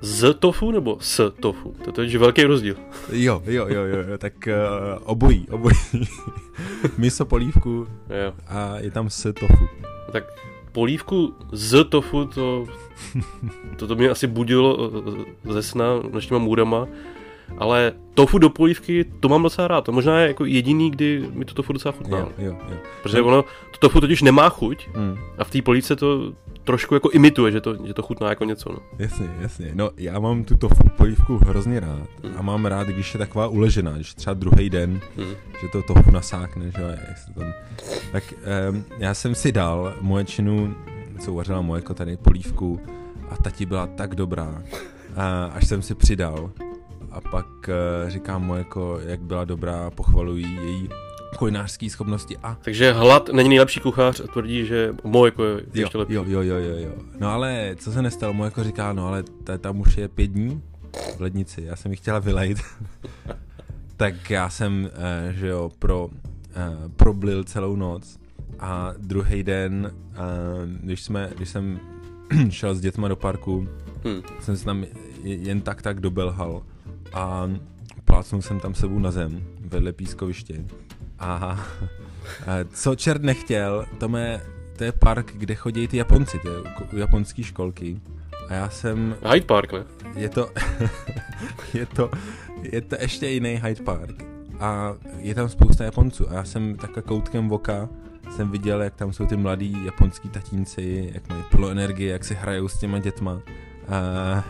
Z 0.00 0.34
tofu 0.34 0.70
nebo 0.70 0.98
s 1.00 1.30
tofu? 1.40 1.74
To 1.92 2.02
je 2.02 2.18
velký 2.18 2.44
rozdíl. 2.44 2.76
Jo, 3.12 3.42
jo, 3.44 3.66
jo, 3.68 3.84
jo, 3.84 4.18
tak 4.18 4.48
uh, 4.48 5.02
obojí, 5.04 5.46
obojí. 5.50 5.76
Miso 6.98 7.24
polívku 7.24 7.86
jo. 8.24 8.32
a 8.46 8.78
je 8.78 8.90
tam 8.90 9.10
s 9.10 9.32
tofu. 9.32 9.68
Tak 10.12 10.24
polívku 10.74 11.34
z 11.52 11.84
tofu, 11.84 12.24
to, 12.24 12.66
to, 13.78 13.86
to 13.86 13.94
mě 13.94 14.10
asi 14.10 14.26
budilo 14.26 14.90
eh, 15.46 15.52
ze 15.52 15.62
sna 15.62 15.84
nočníma 16.12 16.38
můrama, 16.38 16.88
ale 17.58 17.92
tofu 18.14 18.38
do 18.38 18.50
polívky, 18.50 19.04
to 19.20 19.28
mám 19.28 19.42
docela 19.42 19.68
rád. 19.68 19.84
To 19.84 19.92
možná 19.92 20.20
je 20.20 20.28
jako 20.28 20.44
jediný, 20.44 20.90
kdy 20.90 21.28
mi 21.32 21.44
to 21.44 21.54
tofu 21.54 21.72
docela 21.72 21.92
chutná. 21.92 22.18
Jo, 22.18 22.32
jo, 22.38 22.56
jo. 22.70 22.76
Protože 23.02 23.22
ono, 23.22 23.42
to 23.42 23.78
tofu 23.78 24.00
totiž 24.00 24.22
nemá 24.22 24.48
chuť 24.48 24.88
hmm. 24.94 25.18
a 25.38 25.44
v 25.44 25.50
té 25.50 25.62
polívce 25.62 25.96
to 25.96 26.32
trošku 26.64 26.94
jako 26.94 27.10
imituje, 27.10 27.52
že 27.52 27.60
to, 27.60 27.86
že 27.86 27.94
to 27.94 28.02
chutná 28.02 28.28
jako 28.28 28.44
něco. 28.44 28.72
No. 28.72 28.78
Jasně, 28.98 29.34
jasně. 29.40 29.70
No 29.74 29.90
já 29.96 30.18
mám 30.18 30.44
tu 30.44 30.56
tofu 30.56 30.88
polívku 30.96 31.40
hrozně 31.46 31.80
rád 31.80 32.08
hmm. 32.22 32.34
a 32.36 32.42
mám 32.42 32.66
rád, 32.66 32.86
když 32.86 33.14
je 33.14 33.18
taková 33.18 33.48
uležená, 33.48 33.92
když 33.92 34.14
třeba 34.14 34.34
druhý 34.34 34.70
den, 34.70 35.00
hmm. 35.16 35.34
že 35.60 35.68
to 35.72 35.82
tofu 35.82 36.10
nasákne, 36.10 36.70
že 36.70 36.82
jak 36.82 37.34
tam... 37.34 37.52
Tak 38.12 38.34
um, 38.70 38.84
já 38.98 39.14
jsem 39.14 39.34
si 39.34 39.52
dal 39.52 39.94
moje 40.00 40.24
činu, 40.24 40.74
co 41.20 41.32
uvařila 41.32 41.60
moje 41.60 41.78
jako 41.78 41.94
tady 41.94 42.16
polívku 42.16 42.80
a 43.30 43.36
tati 43.36 43.66
byla 43.66 43.86
tak 43.86 44.14
dobrá, 44.14 44.62
a 45.16 45.44
až 45.44 45.68
jsem 45.68 45.82
si 45.82 45.94
přidal 45.94 46.50
a 47.14 47.20
pak 47.20 47.46
uh, 47.68 48.10
říkám 48.10 48.44
mu, 48.44 48.56
jako, 48.56 49.00
jak 49.06 49.20
byla 49.20 49.44
dobrá, 49.44 49.90
pochvalují 49.90 50.58
její 50.64 50.88
kulinářské 51.34 51.90
schopnosti 51.90 52.36
a... 52.42 52.58
Takže 52.64 52.92
hlad 52.92 53.28
není 53.28 53.48
nejlepší 53.48 53.80
kuchař 53.80 54.20
a 54.20 54.26
tvrdí, 54.26 54.66
že 54.66 54.94
Mo 55.04 55.24
jako 55.24 55.44
je 55.44 55.62
ještě 55.74 55.98
lepší. 55.98 56.14
Jo, 56.14 56.24
jo, 56.26 56.42
jo, 56.42 56.56
jo, 56.56 56.76
jo. 56.76 56.92
No 57.20 57.28
ale 57.28 57.76
co 57.78 57.92
se 57.92 58.02
nestalo, 58.02 58.34
Mo 58.34 58.44
jako 58.44 58.64
říká, 58.64 58.92
no 58.92 59.06
ale 59.06 59.24
tam 59.58 59.80
už 59.80 59.96
je 59.96 60.08
pět 60.08 60.26
dní 60.26 60.62
v 61.16 61.20
lednici, 61.20 61.62
já 61.62 61.76
jsem 61.76 61.90
ji 61.90 61.96
chtěla 61.96 62.18
vylejt. 62.18 62.58
tak 63.96 64.30
já 64.30 64.48
jsem, 64.48 64.90
uh, 65.28 65.32
že 65.32 65.48
jo, 65.48 65.70
pro, 65.78 66.06
uh, 66.06 66.12
problil 66.96 67.44
celou 67.44 67.76
noc 67.76 68.18
a 68.60 68.92
druhý 68.98 69.42
den, 69.42 69.92
uh, 70.10 70.18
když, 70.80 71.02
jsme, 71.02 71.30
když 71.36 71.48
jsem 71.48 71.80
šel 72.50 72.74
s 72.74 72.80
dětma 72.80 73.08
do 73.08 73.16
parku, 73.16 73.68
hmm. 74.04 74.22
jsem 74.40 74.56
se 74.56 74.64
tam 74.64 74.84
jen 75.22 75.60
tak 75.60 75.82
tak 75.82 76.00
dobelhal 76.00 76.62
a 77.12 77.50
plácnul 78.04 78.42
jsem 78.42 78.60
tam 78.60 78.74
sebou 78.74 78.98
na 78.98 79.10
zem 79.10 79.42
vedle 79.60 79.92
pískoviště. 79.92 80.64
A 81.18 81.64
co 82.72 82.94
čert 82.94 83.22
nechtěl, 83.22 83.86
to, 83.98 84.08
mé, 84.08 84.40
to 84.76 84.84
je 84.84 84.92
park, 84.92 85.32
kde 85.36 85.54
chodí 85.54 85.88
ty 85.88 85.96
Japonci, 85.96 86.38
to 86.38 86.48
je 86.48 86.62
japonský 87.00 87.42
školky. 87.42 88.00
A 88.48 88.54
já 88.54 88.70
jsem... 88.70 89.16
Hyde 89.32 89.46
Park, 89.46 89.72
ne? 89.72 89.84
Je 90.16 90.28
to, 90.28 90.50
je 91.74 91.86
to, 91.86 92.10
je 92.62 92.80
to 92.80 92.96
ještě 93.00 93.28
jiný 93.28 93.60
Hyde 93.64 93.82
Park. 93.82 94.24
A 94.60 94.94
je 95.18 95.34
tam 95.34 95.48
spousta 95.48 95.84
Japonců. 95.84 96.30
A 96.30 96.34
já 96.34 96.44
jsem 96.44 96.76
takhle 96.76 97.02
koutkem 97.02 97.48
voka 97.48 97.88
jsem 98.30 98.50
viděl, 98.50 98.82
jak 98.82 98.94
tam 98.94 99.12
jsou 99.12 99.26
ty 99.26 99.36
mladí 99.36 99.84
japonský 99.84 100.28
tatínci, 100.28 101.10
jak 101.14 101.28
mají 101.28 101.42
plno 101.50 101.68
energie, 101.68 102.12
jak 102.12 102.24
si 102.24 102.34
hrajou 102.34 102.68
s 102.68 102.78
těma 102.78 102.98
dětma. 102.98 103.40
A 103.88 104.44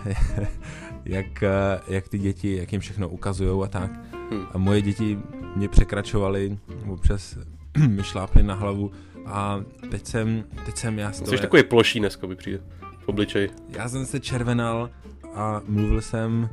jak, 1.04 1.42
eh, 1.42 1.80
jak 1.88 2.08
ty 2.08 2.18
děti, 2.18 2.56
jak 2.56 2.72
jim 2.72 2.80
všechno 2.80 3.08
ukazují 3.08 3.64
a 3.64 3.68
tak. 3.68 3.90
Hmm. 4.30 4.46
A 4.52 4.58
moje 4.58 4.82
děti 4.82 5.18
mě 5.56 5.68
překračovaly, 5.68 6.58
občas 6.88 7.38
mi 7.88 8.02
šláply 8.02 8.42
na 8.42 8.54
hlavu 8.54 8.92
a 9.26 9.60
teď 9.90 10.06
jsem, 10.06 10.44
teď 10.66 10.76
jsem 10.76 10.98
já 10.98 11.12
Jsi 11.12 11.38
takový 11.38 11.62
ploší 11.62 12.00
dneska 12.00 12.26
by 12.26 12.36
přijde 12.36 12.60
v 12.98 13.08
obličeji. 13.08 13.50
Já 13.68 13.88
jsem 13.88 14.06
se 14.06 14.20
červenal 14.20 14.90
a 15.34 15.60
mluvil 15.66 16.00
jsem, 16.00 16.48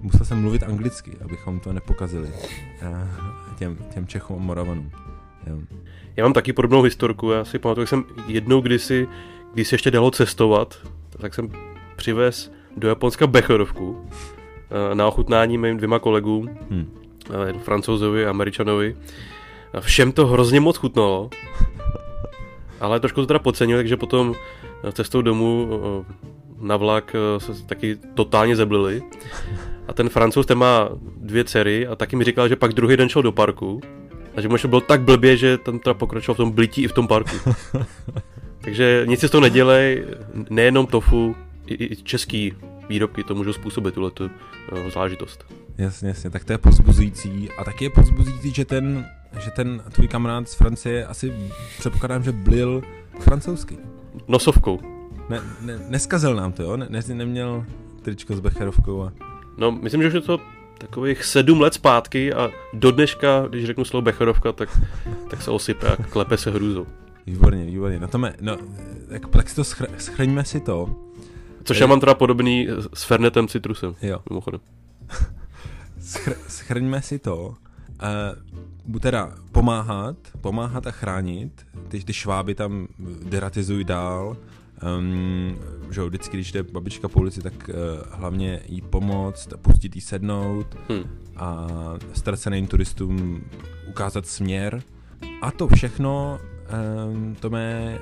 musel 0.00 0.26
jsem 0.26 0.40
mluvit 0.40 0.62
anglicky, 0.62 1.10
abychom 1.24 1.60
to 1.60 1.72
nepokazili 1.72 2.28
eh, 2.80 3.08
těm, 3.58 3.76
těm 3.94 4.06
Čechům 4.06 4.36
a 4.36 4.40
Moravanům. 4.40 4.90
Jo. 5.46 5.58
Já 6.16 6.24
mám 6.24 6.32
taky 6.32 6.52
podobnou 6.52 6.82
historku, 6.82 7.30
já 7.30 7.44
si 7.44 7.58
pamatuju, 7.58 7.82
jak 7.82 7.88
jsem 7.88 8.04
jednou 8.26 8.60
kdysi, 8.60 9.08
když 9.54 9.68
se 9.68 9.74
ještě 9.74 9.90
dalo 9.90 10.10
cestovat, 10.10 10.78
tak 11.20 11.34
jsem 11.34 11.48
přivez 11.96 12.52
do 12.76 12.88
Japonska 12.88 13.26
Becherovku 13.26 14.06
eh, 14.10 14.94
na 14.94 15.08
ochutnání 15.08 15.58
mým 15.58 15.76
dvěma 15.76 15.98
kolegům, 15.98 16.50
hmm. 16.70 16.88
francouzovi 17.62 18.26
a 18.26 18.30
američanovi. 18.30 18.96
Všem 19.80 20.12
to 20.12 20.26
hrozně 20.26 20.60
moc 20.60 20.76
chutnalo, 20.76 21.30
ale 22.80 23.00
trošku 23.00 23.20
to 23.20 23.26
teda 23.26 23.38
podcenil, 23.38 23.78
takže 23.78 23.96
potom 23.96 24.34
eh, 24.84 24.92
cestou 24.92 25.22
domů 25.22 25.68
eh, 25.72 26.14
na 26.60 26.76
vlak 26.76 27.16
se 27.38 27.66
taky 27.66 27.98
totálně 28.14 28.56
zeblili. 28.56 29.02
A 29.88 29.92
ten 29.92 30.08
francouz 30.08 30.46
ten 30.46 30.58
má 30.58 30.88
dvě 31.16 31.44
dcery 31.44 31.86
a 31.86 31.96
taky 31.96 32.16
mi 32.16 32.24
říkal, 32.24 32.48
že 32.48 32.56
pak 32.56 32.72
druhý 32.72 32.96
den 32.96 33.08
šel 33.08 33.22
do 33.22 33.32
parku 33.32 33.80
a 34.36 34.40
že 34.40 34.48
mu 34.48 34.56
bylo 34.68 34.80
tak 34.80 35.00
blbě, 35.00 35.36
že 35.36 35.58
tam 35.58 35.78
teda 35.78 35.94
pokračoval 35.94 36.34
v 36.34 36.36
tom 36.36 36.50
blití 36.50 36.82
i 36.82 36.88
v 36.88 36.92
tom 36.92 37.08
parku. 37.08 37.36
Takže 38.60 39.02
nic 39.06 39.20
si 39.20 39.28
z 39.28 39.30
toho 39.30 39.40
nedělej, 39.40 40.04
nejenom 40.50 40.86
tofu, 40.86 41.36
i, 41.72 41.92
i 41.92 41.96
český 41.96 42.52
výrobky 42.88 43.24
to 43.24 43.34
můžou 43.34 43.52
způsobit 43.52 43.94
tuhle 43.94 44.10
tu 44.10 44.24
uh, 44.24 44.90
záležitost. 44.94 45.44
Jasně, 45.78 46.08
jasně, 46.08 46.30
tak 46.30 46.44
to 46.44 46.52
je 46.52 46.58
pozbuzující. 46.58 47.50
A 47.58 47.64
taky 47.64 47.84
je 47.84 47.90
pozbuzující, 47.90 48.50
že 48.50 48.64
ten, 48.64 49.06
že 49.40 49.50
ten 49.50 49.82
tvůj 49.92 50.08
kamarád 50.08 50.48
z 50.48 50.54
Francie 50.54 51.06
asi 51.06 51.32
předpokládám, 51.78 52.22
že 52.22 52.32
blil 52.32 52.82
francouzsky. 53.20 53.78
Nosovkou. 54.28 54.80
Ne, 55.28 55.40
ne, 55.60 55.78
neskazil 55.88 56.34
nám 56.34 56.52
to, 56.52 56.62
jo? 56.62 56.76
Ne, 56.76 56.86
ne, 56.90 57.00
neměl 57.14 57.64
tričko 58.02 58.36
s 58.36 58.40
Becherovkou 58.40 59.02
a... 59.02 59.12
No, 59.58 59.72
myslím, 59.72 60.10
že 60.10 60.20
to 60.20 60.40
takových 60.78 61.24
sedm 61.24 61.60
let 61.60 61.74
zpátky 61.74 62.32
a 62.32 62.50
do 62.72 62.90
dneška, 62.90 63.46
když 63.48 63.64
řeknu 63.64 63.84
slovo 63.84 64.02
Becherovka, 64.02 64.52
tak, 64.52 64.68
tak 65.30 65.42
se 65.42 65.50
osype 65.50 65.86
a 65.88 65.96
klepe 65.96 66.36
se 66.36 66.50
hrůzou. 66.50 66.86
Výborně, 67.26 67.64
výborně. 67.64 67.98
No 68.00 68.08
to 68.08 68.18
me, 68.18 68.34
no, 68.40 68.56
tak, 69.08 69.28
tak 69.28 69.48
si 69.48 69.56
to 69.56 69.62
schr- 69.62 69.96
schrňme 69.98 70.44
si 70.44 70.60
to. 70.60 70.96
Což 71.64 71.80
já 71.80 71.86
mám 71.86 72.00
teda 72.00 72.14
podobný 72.14 72.68
s 72.94 73.04
Fernetem 73.04 73.48
Citrusem, 73.48 73.94
jo. 74.02 74.20
mimochodem. 74.30 74.60
Schr- 76.00 76.36
schrňme 76.48 77.02
si 77.02 77.18
to. 77.18 77.54
Uh, 78.86 78.98
teda 79.00 79.34
pomáhat, 79.52 80.16
pomáhat 80.40 80.86
a 80.86 80.90
chránit. 80.90 81.66
Ty, 81.88 82.04
ty 82.04 82.12
šváby 82.12 82.54
tam 82.54 82.88
deratizují 83.24 83.84
dál. 83.84 84.36
Um, 84.98 85.58
že 85.90 86.02
vždycky, 86.02 86.36
když 86.36 86.52
jde 86.52 86.62
babička 86.62 87.08
po 87.08 87.20
ulici, 87.20 87.42
tak 87.42 87.54
uh, 87.68 87.74
hlavně 88.18 88.60
jí 88.66 88.80
pomoct, 88.80 89.48
pustit 89.62 89.94
jí 89.94 90.00
sednout 90.00 90.66
hmm. 90.88 91.04
a 91.36 91.66
ztraceným 92.12 92.66
turistům 92.66 93.44
ukázat 93.88 94.26
směr. 94.26 94.82
A 95.42 95.50
to 95.50 95.68
všechno, 95.68 96.40
um, 97.08 97.34
to 97.40 97.50
mé 97.50 97.98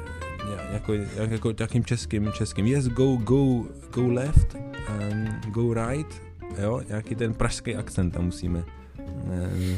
jako, 0.72 0.92
jako 1.14 1.53
takým 1.53 1.85
českým, 1.85 2.33
českým. 2.33 2.66
Yes, 2.66 2.88
go, 2.88 3.16
go, 3.16 3.64
go 3.92 4.09
left, 4.12 4.55
um, 4.55 5.53
go 5.53 5.74
right, 5.74 6.22
jo, 6.62 6.81
nějaký 6.88 7.14
ten 7.14 7.35
pražský 7.35 7.76
akcent 7.76 8.14
tam 8.14 8.24
musíme, 8.24 8.64
um, 8.98 9.76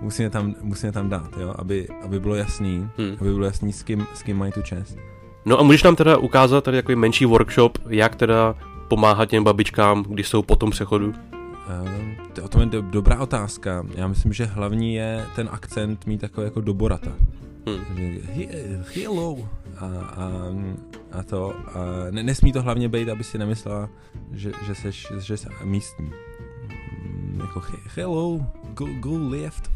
musíme 0.00 0.30
tam, 0.30 0.54
musíme 0.62 0.92
tam 0.92 1.08
dát, 1.08 1.30
jo, 1.40 1.54
aby, 1.58 1.88
aby 2.04 2.20
bylo 2.20 2.34
jasný, 2.34 2.88
hmm. 2.98 3.16
aby 3.20 3.32
bylo 3.32 3.44
jasný, 3.44 3.72
s 3.72 3.82
kým, 3.82 4.06
s 4.14 4.22
kým 4.22 4.36
mají 4.36 4.52
tu 4.52 4.62
čest. 4.62 4.96
No 5.44 5.60
a 5.60 5.62
můžeš 5.62 5.82
nám 5.82 5.96
teda 5.96 6.16
ukázat 6.16 6.64
tady 6.64 6.76
jako 6.76 6.96
menší 6.96 7.24
workshop, 7.24 7.78
jak 7.88 8.16
teda 8.16 8.54
pomáhat 8.88 9.26
těm 9.28 9.44
babičkám, 9.44 10.02
když 10.02 10.28
jsou 10.28 10.42
po 10.42 10.56
tom 10.56 10.70
přechodu? 10.70 11.06
Um, 11.06 12.16
to, 12.48 12.60
je 12.60 12.66
do, 12.66 12.82
dobrá 12.82 13.20
otázka. 13.20 13.86
Já 13.94 14.06
myslím, 14.08 14.32
že 14.32 14.44
hlavní 14.44 14.94
je 14.94 15.26
ten 15.36 15.48
akcent 15.52 16.06
mít 16.06 16.20
takový 16.20 16.44
jako 16.44 16.60
doborata. 16.60 17.12
Hmm. 17.66 18.84
Hello. 18.94 19.48
A, 19.76 19.86
a, 19.86 20.26
a 21.12 21.22
to, 21.22 21.50
a 21.50 22.10
ne, 22.10 22.22
nesmí 22.22 22.52
to 22.52 22.62
hlavně 22.62 22.88
být, 22.88 23.08
aby 23.08 23.24
si 23.24 23.38
nemyslela, 23.38 23.90
že, 24.32 24.52
že 24.66 24.74
seš, 24.74 25.06
že 25.18 25.36
jsi 25.36 25.48
místní. 25.64 26.10
Jako 27.36 27.62
hello, 27.94 28.46
go, 28.74 28.86
go 29.00 29.18
left. 29.28 29.70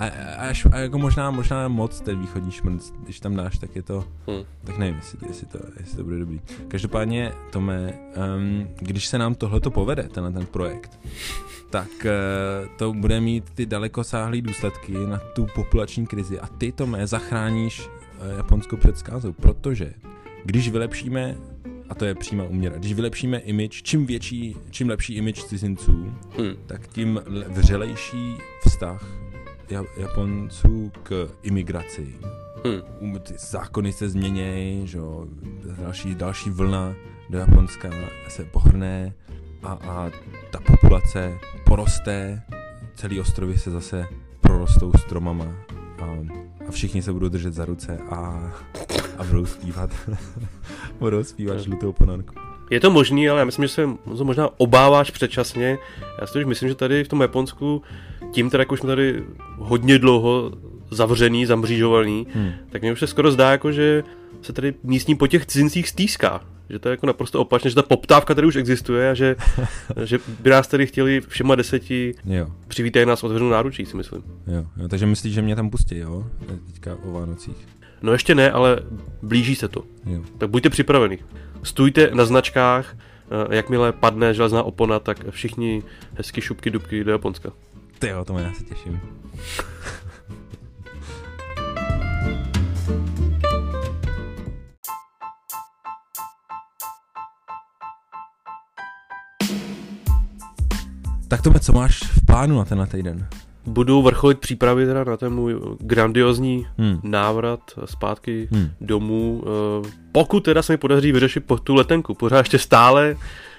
A, 0.00 0.04
a, 0.06 0.48
až, 0.48 0.66
a 0.72 0.78
jako 0.78 0.98
možná, 0.98 1.30
možná 1.30 1.68
moc 1.68 2.00
ten 2.00 2.20
východní 2.20 2.50
šmrnc, 2.50 2.92
když 3.04 3.20
tam 3.20 3.36
dáš, 3.36 3.58
tak 3.58 3.76
je 3.76 3.82
to, 3.82 4.04
hmm. 4.26 4.42
tak 4.64 4.78
nevím, 4.78 4.96
jestli, 4.96 5.18
jestli, 5.28 5.46
to, 5.46 5.58
jestli 5.80 5.96
to 5.96 6.04
bude 6.04 6.18
dobrý. 6.18 6.40
Každopádně, 6.68 7.32
Tome, 7.50 7.92
um, 8.36 8.68
když 8.78 9.06
se 9.06 9.18
nám 9.18 9.34
tohle 9.34 9.60
to 9.60 9.70
povede, 9.70 10.02
tenhle 10.02 10.32
ten 10.32 10.46
projekt, 10.46 11.00
tak 11.70 11.88
uh, 12.04 12.76
to 12.76 12.92
bude 12.92 13.20
mít 13.20 13.50
ty 13.50 13.66
dalekosáhlé 13.66 14.40
důsledky 14.40 14.92
na 14.92 15.18
tu 15.18 15.46
populační 15.54 16.06
krizi 16.06 16.40
a 16.40 16.46
ty, 16.46 16.72
Tome, 16.72 17.06
zachráníš 17.06 17.80
uh, 17.80 18.36
Japonsko 18.36 18.76
před 18.76 18.98
zkázou, 18.98 19.32
protože 19.32 19.92
když 20.44 20.68
vylepšíme 20.68 21.36
a 21.88 21.94
to 21.94 22.04
je 22.04 22.14
přímá 22.14 22.44
uměra. 22.44 22.76
Když 22.78 22.92
vylepšíme 22.92 23.38
image, 23.38 23.82
čím 23.82 24.06
větší, 24.06 24.56
čím 24.70 24.88
lepší 24.88 25.14
image 25.14 25.44
cizinců, 25.44 26.14
hmm. 26.38 26.54
tak 26.66 26.88
tím 26.88 27.20
vřelejší 27.48 28.36
vztah 28.66 29.29
Japonců 29.96 30.92
k 31.02 31.28
imigraci. 31.42 32.14
Hmm. 32.64 33.18
Ty 33.18 33.34
zákony 33.38 33.92
se 33.92 34.08
změnějí, 34.08 34.86
že 34.86 34.98
další, 35.82 36.14
další 36.14 36.50
vlna 36.50 36.94
do 37.30 37.38
Japonska 37.38 37.90
se 38.28 38.44
pohrne 38.44 39.14
a, 39.62 39.72
a 39.72 40.10
ta 40.50 40.60
populace 40.60 41.38
poroste, 41.64 42.42
celý 42.94 43.20
ostrovy 43.20 43.58
se 43.58 43.70
zase 43.70 44.06
prorostou 44.40 44.92
stromama 44.92 45.46
a, 46.02 46.04
a 46.68 46.70
všichni 46.70 47.02
se 47.02 47.12
budou 47.12 47.28
držet 47.28 47.54
za 47.54 47.64
ruce 47.64 47.98
a, 47.98 48.52
a 49.18 49.24
budou 49.24 49.46
zpívat, 49.46 49.90
budou 50.98 51.24
zpívat 51.24 51.60
žlutou 51.60 51.92
ponanku. 51.92 52.49
Je 52.70 52.80
to 52.80 52.90
možný, 52.90 53.28
ale 53.28 53.38
já 53.38 53.44
myslím, 53.44 53.62
že 53.62 53.68
se 53.68 53.88
možná 54.22 54.48
obáváš 54.56 55.10
předčasně. 55.10 55.78
Já 56.20 56.26
si 56.26 56.32
to 56.32 56.38
už 56.38 56.44
myslím, 56.44 56.68
že 56.68 56.74
tady 56.74 57.04
v 57.04 57.08
tom 57.08 57.20
Japonsku, 57.20 57.82
tím 58.32 58.50
teda, 58.50 58.62
jako 58.62 58.76
jsme 58.76 58.86
tady 58.86 59.24
hodně 59.58 59.98
dlouho 59.98 60.52
zavřený, 60.90 61.46
zamřížovaný, 61.46 62.26
hmm. 62.34 62.52
tak 62.70 62.82
mě 62.82 62.92
už 62.92 63.00
se 63.00 63.06
skoro 63.06 63.32
zdá, 63.32 63.50
jako, 63.50 63.72
že 63.72 64.04
se 64.42 64.52
tady 64.52 64.74
místní 64.82 65.14
po 65.14 65.26
těch 65.26 65.46
cizincích 65.46 65.88
stýská. 65.88 66.40
Že 66.70 66.78
to 66.78 66.88
je 66.88 66.90
jako 66.90 67.06
naprosto 67.06 67.40
opačně, 67.40 67.70
že 67.70 67.76
ta 67.76 67.82
poptávka 67.82 68.34
tady 68.34 68.46
už 68.46 68.56
existuje 68.56 69.10
a 69.10 69.14
že, 69.14 69.36
že 70.04 70.18
by 70.40 70.50
nás 70.50 70.68
tady 70.68 70.86
chtěli 70.86 71.20
všema 71.20 71.54
deseti 71.54 72.14
jo. 72.24 72.46
přivítají 72.68 73.06
nás 73.06 73.24
otevřenou 73.24 73.50
náručí, 73.50 73.86
si 73.86 73.96
myslím. 73.96 74.22
Jo, 74.46 74.64
jo, 74.76 74.88
takže 74.88 75.06
myslíš, 75.06 75.34
že 75.34 75.42
mě 75.42 75.56
tam 75.56 75.70
pustí, 75.70 75.98
jo? 75.98 76.26
Teďka 76.66 76.96
o 77.04 77.12
Vánocích. 77.12 77.79
No 78.02 78.12
ještě 78.12 78.34
ne, 78.34 78.50
ale 78.50 78.80
blíží 79.22 79.54
se 79.54 79.68
to. 79.68 79.84
Jo. 80.06 80.20
Tak 80.38 80.50
buďte 80.50 80.70
připraveni. 80.70 81.18
Stůjte 81.62 82.10
na 82.14 82.24
značkách, 82.24 82.96
eh, 82.96 83.56
jakmile 83.56 83.92
padne 83.92 84.34
železná 84.34 84.62
opona, 84.62 84.98
tak 84.98 85.30
všichni 85.30 85.82
hezky 86.14 86.40
šupky 86.40 86.70
dubky 86.70 87.04
do 87.04 87.12
Japonska. 87.12 87.52
Ty 87.98 88.08
jo, 88.08 88.24
to 88.24 88.38
já 88.38 88.52
se 88.52 88.64
těším. 88.64 89.00
tak 101.28 101.42
to 101.42 101.58
co 101.58 101.72
máš 101.72 102.00
v 102.02 102.26
plánu 102.26 102.58
na 102.58 102.64
tenhle 102.64 102.86
týden? 102.86 103.28
Budu 103.66 104.02
vrcholit 104.02 104.38
přípravy 104.38 104.86
teda 104.86 105.04
na 105.04 105.16
ten 105.16 105.32
můj 105.32 105.60
grandiozní 105.80 106.66
hmm. 106.78 107.00
návrat 107.02 107.60
zpátky 107.84 108.48
hmm. 108.52 108.70
domů. 108.80 109.44
Eh, 109.44 109.90
pokud 110.12 110.40
teda 110.40 110.62
se 110.62 110.72
mi 110.72 110.76
podaří 110.76 111.12
vyřešit 111.12 111.44
po 111.46 111.58
tu 111.58 111.74
letenku, 111.74 112.14
pořád 112.14 112.38
ještě 112.38 112.58
stále 112.58 113.16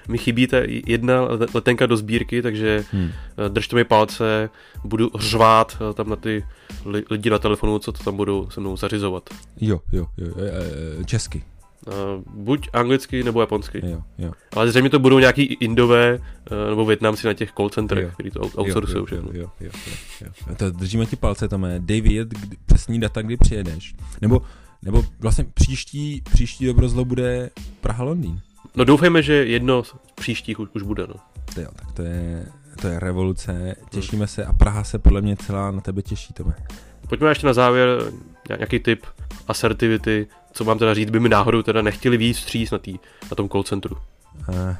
mi 0.08 0.18
chybí 0.18 0.46
ta 0.46 0.56
jedna 0.86 1.20
letenka 1.54 1.86
do 1.86 1.96
sbírky, 1.96 2.42
takže 2.42 2.84
hmm. 2.92 3.10
Eh, 3.46 3.48
držte 3.48 3.76
mi 3.76 3.84
palce, 3.84 4.50
budu 4.84 5.10
řvát 5.18 5.76
eh, 5.90 5.94
tam 5.94 6.08
na 6.08 6.16
ty 6.16 6.44
lidi 7.10 7.30
na 7.30 7.38
telefonu, 7.38 7.78
co 7.78 7.92
to 7.92 8.04
tam 8.04 8.16
budou 8.16 8.50
se 8.50 8.60
mnou 8.60 8.76
zařizovat. 8.76 9.30
Jo, 9.60 9.80
jo, 9.92 10.06
jo, 10.18 10.34
česky. 11.04 11.44
Uh, 11.86 11.94
buď 12.34 12.68
anglicky 12.72 13.24
nebo 13.24 13.40
japonsky. 13.40 13.80
Jo, 13.84 14.02
jo. 14.18 14.32
Ale 14.56 14.70
zřejmě 14.70 14.90
to 14.90 14.98
budou 14.98 15.18
nějaký 15.18 15.42
indové 15.42 16.18
uh, 16.18 16.68
nebo 16.68 16.84
větnamci 16.84 17.26
na 17.26 17.34
těch 17.34 17.52
call 17.52 17.68
centrech, 17.68 18.14
kteří 18.14 18.30
to 18.30 18.40
outsourcují 18.40 19.06
všechno. 19.06 19.30
Jo, 19.32 19.50
jo, 19.60 19.70
jo, 19.86 19.92
jo, 20.20 20.28
jo. 20.48 20.54
To 20.56 20.70
držíme 20.70 21.06
ti 21.06 21.16
palce, 21.16 21.48
tam 21.48 21.64
je. 21.64 21.78
Dej 21.78 22.00
vědět 22.00 22.28
přesný 22.66 23.00
data, 23.00 23.22
kdy 23.22 23.36
přijedeš. 23.36 23.94
Nebo, 24.20 24.42
nebo 24.82 25.04
vlastně 25.20 25.44
příští, 25.54 26.22
příští 26.32 26.66
dobrozlo 26.66 27.04
bude 27.04 27.50
Praha-Londýn. 27.80 28.40
No 28.76 28.84
doufejme, 28.84 29.22
že 29.22 29.34
jedno 29.34 29.84
z 29.84 29.94
příštích 30.14 30.60
už, 30.60 30.68
už 30.74 30.82
bude, 30.82 31.06
no. 31.06 31.14
Jo, 31.62 31.68
tak 31.76 31.92
to 31.92 32.02
je, 32.02 32.46
to 32.80 32.88
je 32.88 33.00
revoluce, 33.00 33.74
těšíme 33.90 34.18
hmm. 34.18 34.28
se 34.28 34.44
a 34.44 34.52
Praha 34.52 34.84
se 34.84 34.98
podle 34.98 35.20
mě 35.20 35.36
celá 35.36 35.70
na 35.70 35.80
tebe 35.80 36.02
těší, 36.02 36.34
Tome. 36.34 36.54
Pojďme 37.12 37.28
ještě 37.28 37.46
na 37.46 37.52
závěr 37.52 38.12
nějaký 38.58 38.78
typ 38.78 39.06
assertivity, 39.48 40.26
co 40.52 40.64
mám 40.64 40.78
teda 40.78 40.94
říct, 40.94 41.10
by 41.10 41.20
mi 41.20 41.28
náhodou 41.28 41.62
teda 41.62 41.82
nechtěli 41.82 42.16
víc 42.16 42.36
vstříc 42.36 42.70
na, 42.70 42.78
tý, 42.78 42.98
na 43.30 43.34
tom 43.36 43.48
call 43.48 43.62
centru. 43.62 43.96
Uh. 44.48 44.76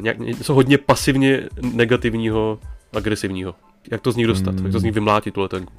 Nějak, 0.00 0.18
něco 0.18 0.54
hodně 0.54 0.78
pasivně 0.78 1.48
negativního, 1.72 2.58
agresivního. 2.92 3.54
Jak 3.90 4.00
to 4.00 4.12
z 4.12 4.16
nich 4.16 4.26
dostat? 4.26 4.54
Mm. 4.54 4.64
Jak 4.64 4.72
to 4.72 4.80
z 4.80 4.82
nich 4.82 4.92
vymlátit 4.92 5.34
tu 5.34 5.40
letenku? 5.40 5.72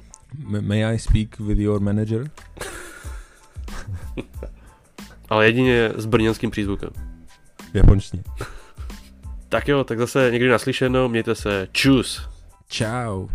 May 0.60 0.84
I 0.84 0.98
speak 0.98 1.40
with 1.40 1.58
your 1.58 1.80
manager? 1.80 2.30
Ale 5.28 5.46
jedině 5.46 5.92
s 5.96 6.06
brněnským 6.06 6.50
přízvukem. 6.50 6.90
Japončný. 7.74 8.22
tak 9.48 9.68
jo, 9.68 9.84
tak 9.84 9.98
zase 9.98 10.28
někdy 10.32 10.48
naslyšeno, 10.48 11.08
mějte 11.08 11.34
se. 11.34 11.68
Čus. 11.72 12.28
Ciao. 12.68 13.28